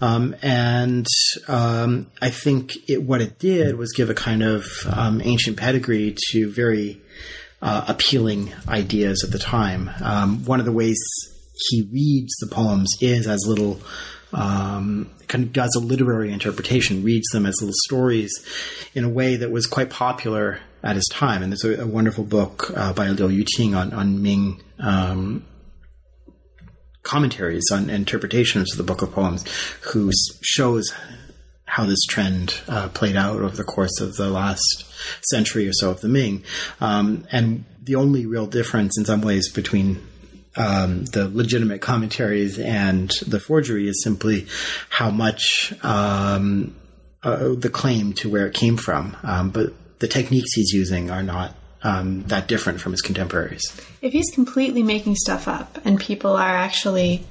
[0.00, 1.06] Um, and
[1.48, 6.16] um, I think it, what it did was give a kind of um, ancient pedigree
[6.30, 7.00] to very
[7.62, 9.90] uh, appealing ideas at the time.
[10.02, 10.98] Um, one of the ways
[11.70, 13.80] he reads the poems is as little.
[14.32, 18.32] Um, kind of does a literary interpretation, reads them as little stories
[18.92, 21.42] in a way that was quite popular at his time.
[21.42, 25.44] And there's a, a wonderful book uh, by Liu Yuqing on, on Ming um,
[27.04, 29.44] commentaries on interpretations of the Book of Poems,
[29.92, 30.10] who
[30.42, 30.92] shows
[31.66, 34.84] how this trend uh, played out over the course of the last
[35.30, 36.44] century or so of the Ming.
[36.80, 40.00] Um, and the only real difference, in some ways, between
[40.56, 44.46] um, the legitimate commentaries and the forgery is simply
[44.88, 46.74] how much um,
[47.22, 49.16] uh, the claim to where it came from.
[49.22, 53.62] Um, but the techniques he's using are not um, that different from his contemporaries.
[54.02, 57.24] If he's completely making stuff up and people are actually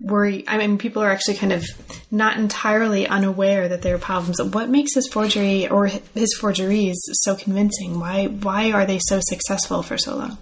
[0.00, 1.64] worry I mean people are actually kind of
[2.10, 4.40] not entirely unaware that there are problems.
[4.42, 7.98] What makes his forgery or his forgeries so convincing?
[7.98, 10.38] Why why are they so successful for so long?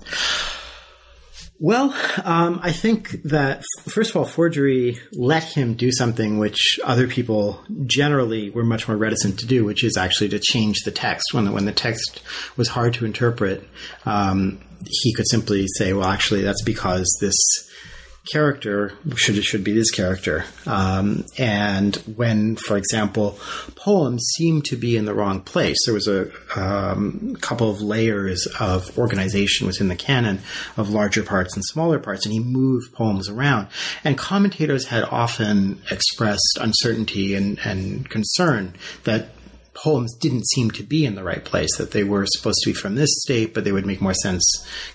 [1.64, 1.94] Well,
[2.24, 7.60] um, I think that first of all, forgery let him do something which other people
[7.86, 11.32] generally were much more reticent to do, which is actually to change the text.
[11.32, 12.20] When the, when the text
[12.56, 13.62] was hard to interpret,
[14.04, 14.58] um,
[14.88, 17.36] he could simply say, "Well, actually, that's because this."
[18.30, 20.44] Character should it should be this character.
[20.66, 23.38] Um, and when, for example,
[23.74, 28.46] poems seem to be in the wrong place, there was a um, couple of layers
[28.60, 30.40] of organization within the canon
[30.76, 33.66] of larger parts and smaller parts, and he moved poems around.
[34.04, 38.74] And commentators had often expressed uncertainty and, and concern
[39.04, 39.30] that
[39.82, 42.74] poems didn't seem to be in the right place, that they were supposed to be
[42.74, 44.44] from this state, but they would make more sense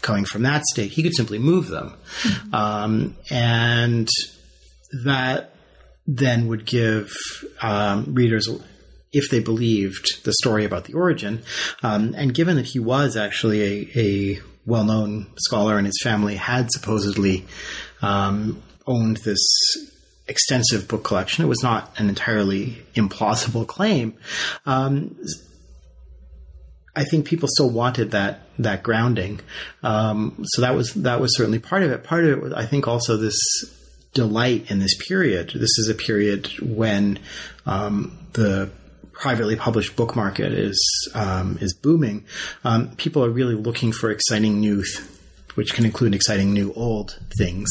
[0.01, 0.91] coming from that state.
[0.91, 1.93] He could simply move them.
[2.21, 2.55] Mm-hmm.
[2.55, 4.07] Um, and
[5.03, 5.53] that
[6.05, 7.11] then would give
[7.61, 8.47] um, readers,
[9.11, 11.43] if they believed the story about the origin,
[11.83, 16.35] um, and given that he was actually a, a well known scholar and his family
[16.35, 17.45] had supposedly
[18.01, 19.41] um, owned this
[20.27, 21.43] extensive book collection.
[21.43, 24.15] It was not an entirely implausible claim.
[24.65, 25.15] Um,
[26.95, 29.39] I think people still wanted that that grounding.
[29.83, 32.03] Um, so that was that was certainly part of it.
[32.03, 33.37] Part of it, was, I think, also this
[34.13, 35.51] delight in this period.
[35.53, 37.19] This is a period when
[37.67, 38.71] um, the
[39.11, 42.25] privately published book market is um, is booming.
[42.63, 44.83] Um, people are really looking for exciting new.
[44.83, 45.07] Th-
[45.57, 47.67] which can include exciting new old things.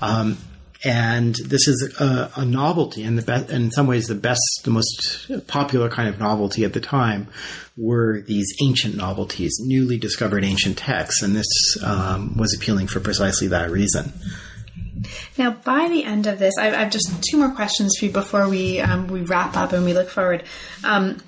[0.00, 0.38] Um,
[0.84, 4.70] and this is a, a novelty, and the best, in some ways, the best, the
[4.70, 7.28] most popular kind of novelty at the time
[7.76, 11.46] were these ancient novelties, newly discovered ancient texts, and this
[11.84, 14.12] um, was appealing for precisely that reason.
[15.38, 18.48] Now, by the end of this, I, have just two more questions for you before
[18.48, 20.44] we um, we wrap up and we look forward.
[20.84, 21.18] Um,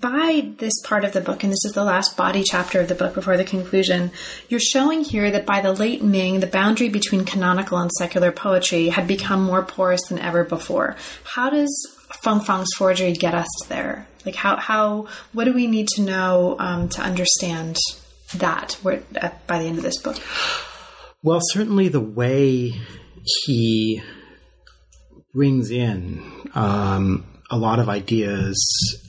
[0.00, 2.94] by this part of the book, and this is the last body chapter of the
[2.94, 4.10] book before the conclusion,
[4.48, 8.88] you're showing here that by the late Ming, the boundary between canonical and secular poetry
[8.88, 10.96] had become more porous than ever before.
[11.24, 14.06] How does Feng Fang's forgery get us there?
[14.24, 17.76] Like, how, how what do we need to know um, to understand
[18.36, 19.02] that by
[19.58, 20.18] the end of this book?
[21.22, 22.72] Well, certainly the way
[23.44, 24.02] he
[25.32, 26.22] brings in
[26.54, 28.56] um, a lot of ideas,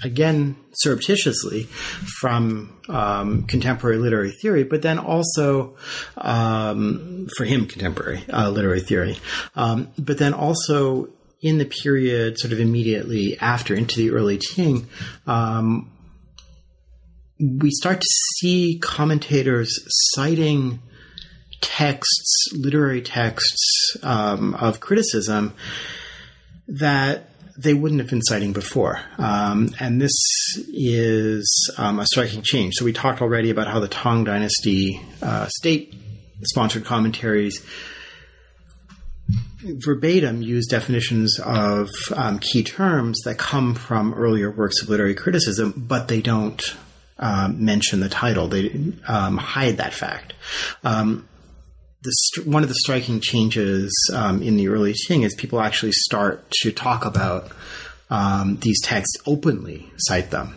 [0.03, 1.63] again, surreptitiously
[2.19, 5.77] from um, contemporary literary theory, but then also
[6.17, 9.17] um, for him, contemporary uh, literary theory,
[9.55, 11.07] um, but then also
[11.41, 14.85] in the period sort of immediately after into the early Qing,
[15.25, 15.89] um,
[17.39, 18.07] we start to
[18.39, 19.79] see commentators
[20.13, 20.79] citing
[21.61, 25.53] texts, literary texts um, of criticism
[26.67, 28.99] that they wouldn't have been citing before.
[29.17, 30.15] Um, and this
[30.73, 32.73] is um, a striking change.
[32.75, 35.93] So we talked already about how the Tang Dynasty uh, state
[36.43, 37.63] sponsored commentaries
[39.63, 45.73] verbatim use definitions of um, key terms that come from earlier works of literary criticism,
[45.75, 46.61] but they don't
[47.17, 48.47] um, mention the title.
[48.47, 50.33] They um, hide that fact.
[50.83, 51.27] Um,
[52.03, 56.43] the, one of the striking changes um, in the early Qing is people actually start
[56.61, 57.49] to talk about
[58.09, 60.55] um, these texts openly, cite them,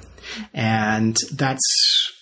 [0.53, 2.13] and that's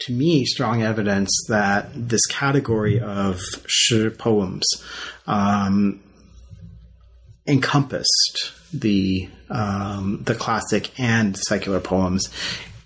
[0.00, 4.66] to me strong evidence that this category of shi poems
[5.26, 6.00] um,
[7.46, 12.28] encompassed the um, the classic and secular poems,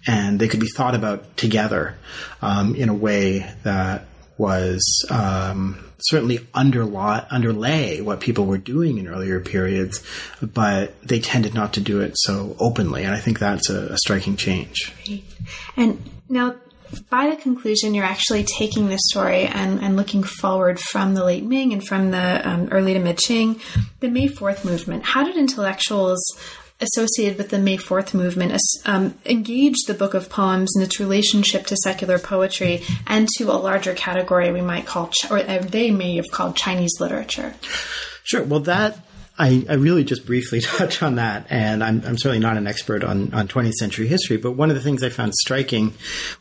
[0.07, 1.97] and they could be thought about together
[2.43, 4.07] um, in a way that
[4.41, 10.03] was um, certainly underlay what people were doing in earlier periods,
[10.41, 13.05] but they tended not to do it so openly.
[13.05, 14.95] And I think that's a, a striking change.
[15.77, 16.57] And now,
[17.11, 21.45] by the conclusion, you're actually taking this story and, and looking forward from the late
[21.45, 23.61] Ming and from the um, early to mid Qing,
[24.01, 25.05] the May 4th movement.
[25.05, 26.21] How did intellectuals
[26.81, 31.67] associated with the May 4th movement um, engaged the Book of Poems in its relationship
[31.67, 36.17] to secular poetry and to a larger category we might call, or uh, they may
[36.17, 37.55] have called Chinese literature.
[38.25, 38.43] Sure.
[38.43, 38.99] Well, that
[39.39, 43.03] I, I, really just briefly touch on that, and I'm, I'm, certainly not an expert
[43.03, 45.95] on, on 20th century history, but one of the things I found striking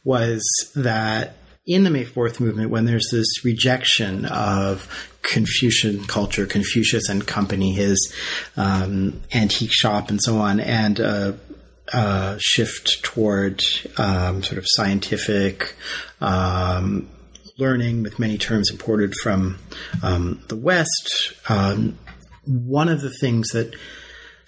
[0.03, 0.43] was
[0.75, 7.25] that in the May 4th movement, when there's this rejection of Confucian culture, Confucius and
[7.25, 8.13] Company, his
[8.57, 13.63] um, antique shop, and so on, and uh, shift toward
[13.97, 15.75] um, sort of scientific
[16.21, 17.09] um,
[17.57, 19.59] learning with many terms imported from
[20.01, 21.33] um, the West.
[21.49, 21.97] Um,
[22.45, 23.75] one of the things that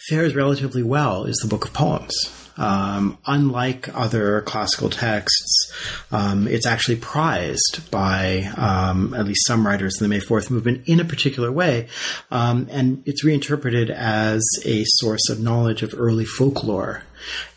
[0.09, 2.40] fares relatively well is the Book of Poems.
[2.57, 5.73] Um, unlike other classical texts,
[6.11, 10.83] um, it's actually prized by um, at least some writers in the May Fourth movement
[10.85, 11.87] in a particular way,
[12.29, 17.03] um, and it's reinterpreted as a source of knowledge of early folklore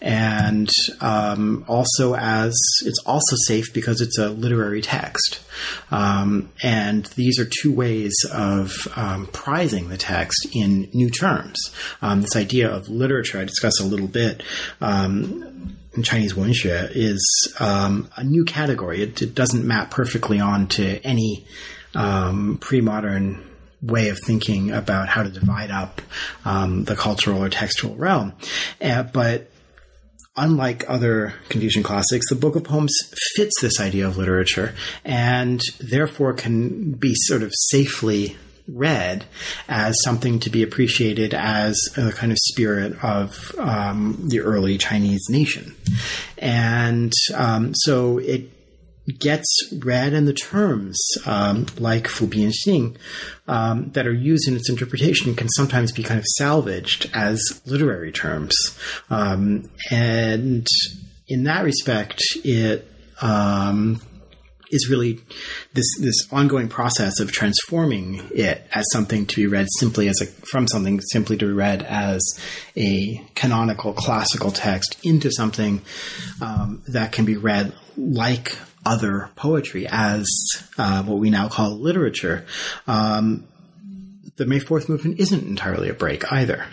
[0.00, 0.68] and
[1.00, 2.54] um, also as
[2.84, 5.40] it's also safe because it's a literary text.
[5.90, 11.58] Um, and these are two ways of um, prizing the text in new terms.
[12.02, 14.42] Um, this idea of literature, I discussed a little bit
[14.80, 19.02] um, in Chinese wenxue, is um, a new category.
[19.02, 21.46] It, it, doesn't map perfectly onto any
[21.92, 23.44] pre-modern
[23.84, 26.00] way of thinking about how to divide up
[26.44, 28.32] um, the cultural or textual realm.
[28.80, 29.50] Uh, but
[30.36, 32.96] unlike other Confucian classics, the Book of Poems
[33.36, 34.74] fits this idea of literature
[35.04, 38.36] and therefore can be sort of safely
[38.66, 39.26] read
[39.68, 45.22] as something to be appreciated as a kind of spirit of um, the early Chinese
[45.28, 45.74] nation.
[46.38, 48.50] And um, so it
[49.06, 49.46] gets
[49.84, 52.96] read in the terms um, like Fu Bian Xing
[53.46, 58.12] um, that are used in its interpretation can sometimes be kind of salvaged as literary
[58.12, 58.54] terms.
[59.10, 60.66] Um, and
[61.28, 62.88] in that respect, it
[63.20, 64.00] um,
[64.70, 65.20] is really
[65.74, 70.26] this this ongoing process of transforming it as something to be read simply as a
[70.26, 72.22] from something simply to be read as
[72.76, 75.80] a canonical classical text into something
[76.40, 80.26] um, that can be read like other poetry as
[80.78, 82.46] uh, what we now call literature.
[82.86, 83.46] Um,
[84.36, 86.66] the May Fourth movement isn't entirely a break either,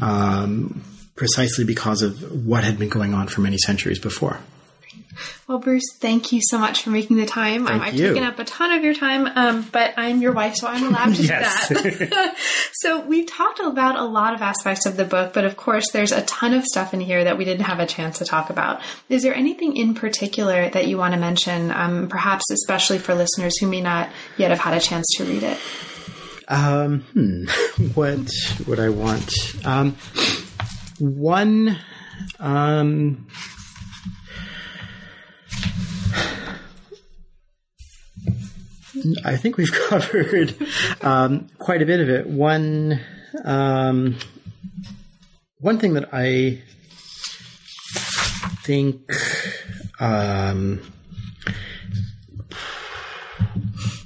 [0.00, 0.82] um,
[1.16, 4.38] precisely because of what had been going on for many centuries before.
[5.46, 7.66] Well, Bruce, thank you so much for making the time.
[7.66, 8.08] Um, I've you.
[8.08, 11.14] taken up a ton of your time, um, but I'm your wife, so I'm allowed
[11.14, 12.36] to do that.
[12.72, 16.12] so we've talked about a lot of aspects of the book, but of course, there's
[16.12, 18.80] a ton of stuff in here that we didn't have a chance to talk about.
[19.08, 23.58] Is there anything in particular that you want to mention, um, perhaps especially for listeners
[23.58, 25.58] who may not yet have had a chance to read it?
[26.48, 27.44] Um, hmm.
[27.94, 28.30] What
[28.66, 29.32] would I want?
[29.64, 29.96] Um,
[30.98, 31.78] one.
[32.38, 33.26] Um,
[39.24, 40.54] I think we've covered
[41.02, 42.26] um, quite a bit of it.
[42.26, 43.00] One
[43.44, 44.16] um,
[45.58, 46.62] one thing that I
[48.62, 49.10] think
[50.00, 50.80] um,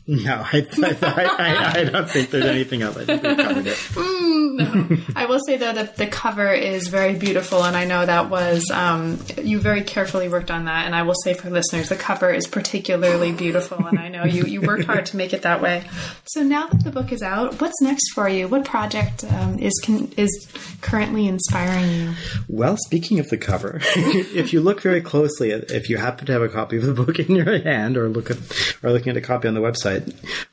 [0.07, 2.99] no, I, I, I, I, don't think there's anything else.
[2.99, 3.79] I think we've covered it.
[3.95, 4.99] Mm, no.
[5.17, 8.71] I will say though that the cover is very beautiful, and I know that was
[8.71, 10.87] um, you very carefully worked on that.
[10.87, 14.45] And I will say for listeners, the cover is particularly beautiful, and I know you
[14.45, 15.85] you worked hard to make it that way.
[16.27, 18.47] So now that the book is out, what's next for you?
[18.47, 20.49] What project um, is can, is
[20.81, 22.15] currently inspiring you?
[22.49, 26.43] Well, speaking of the cover, if you look very closely, if you happen to have
[26.43, 28.39] a copy of the book in your hand, or look at
[28.83, 29.94] or looking at a copy on the website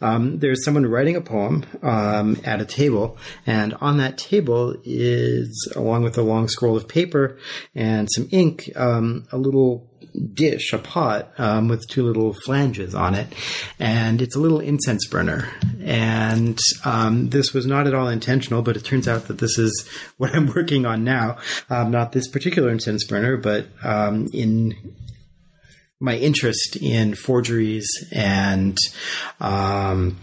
[0.02, 5.72] um, there's someone writing a poem um, at a table, and on that table is,
[5.76, 7.38] along with a long scroll of paper
[7.76, 9.88] and some ink, um, a little
[10.34, 13.34] dish, a pot um, with two little flanges on it,
[13.80, 15.50] and it's a little incense burner.
[15.84, 19.88] And um, this was not at all intentional, but it turns out that this is
[20.18, 21.38] what I'm working on now.
[21.70, 24.76] Um, not this particular incense burner, but um, in
[26.02, 28.78] my interest in forgeries and
[29.40, 30.18] um,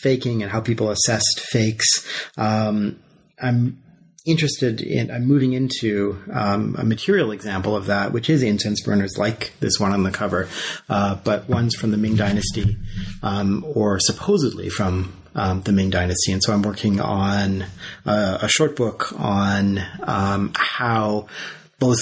[0.00, 2.06] faking and how people assessed fakes.
[2.36, 3.00] Um,
[3.42, 3.82] I'm
[4.26, 9.16] interested in I'm moving into um, a material example of that, which is incense burners
[9.18, 10.48] like this one on the cover,
[10.88, 12.76] uh, but ones from the Ming Dynasty
[13.22, 16.32] um, or supposedly from um, the Ming Dynasty.
[16.32, 17.64] And so I'm working on
[18.04, 21.26] uh, a short book on um, how
[21.78, 22.00] both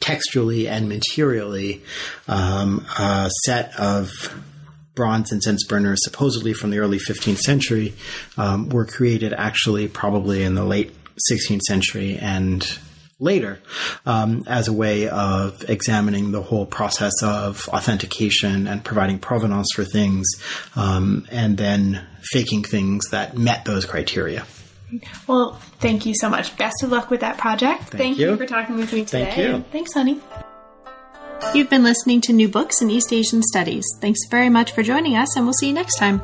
[0.00, 1.82] textually and materially
[2.28, 4.10] um, a set of
[4.94, 7.94] bronze incense burners, supposedly from the early 15th century,
[8.36, 10.92] um, were created actually probably in the late
[11.30, 12.78] 16th century and
[13.20, 13.60] later
[14.06, 19.84] um, as a way of examining the whole process of authentication and providing provenance for
[19.84, 20.26] things,
[20.76, 24.46] um, and then faking things that met those criteria.
[25.26, 26.56] Well, thank you so much.
[26.56, 27.84] Best of luck with that project.
[27.84, 28.30] Thank, Thank you.
[28.30, 28.36] you.
[28.36, 29.24] for talking with me today.
[29.24, 29.64] Thank you.
[29.70, 30.20] Thanks, honey.
[31.54, 33.86] You've been listening to New Books in East Asian Studies.
[34.00, 36.20] Thanks very much for joining us, and we'll see you next time.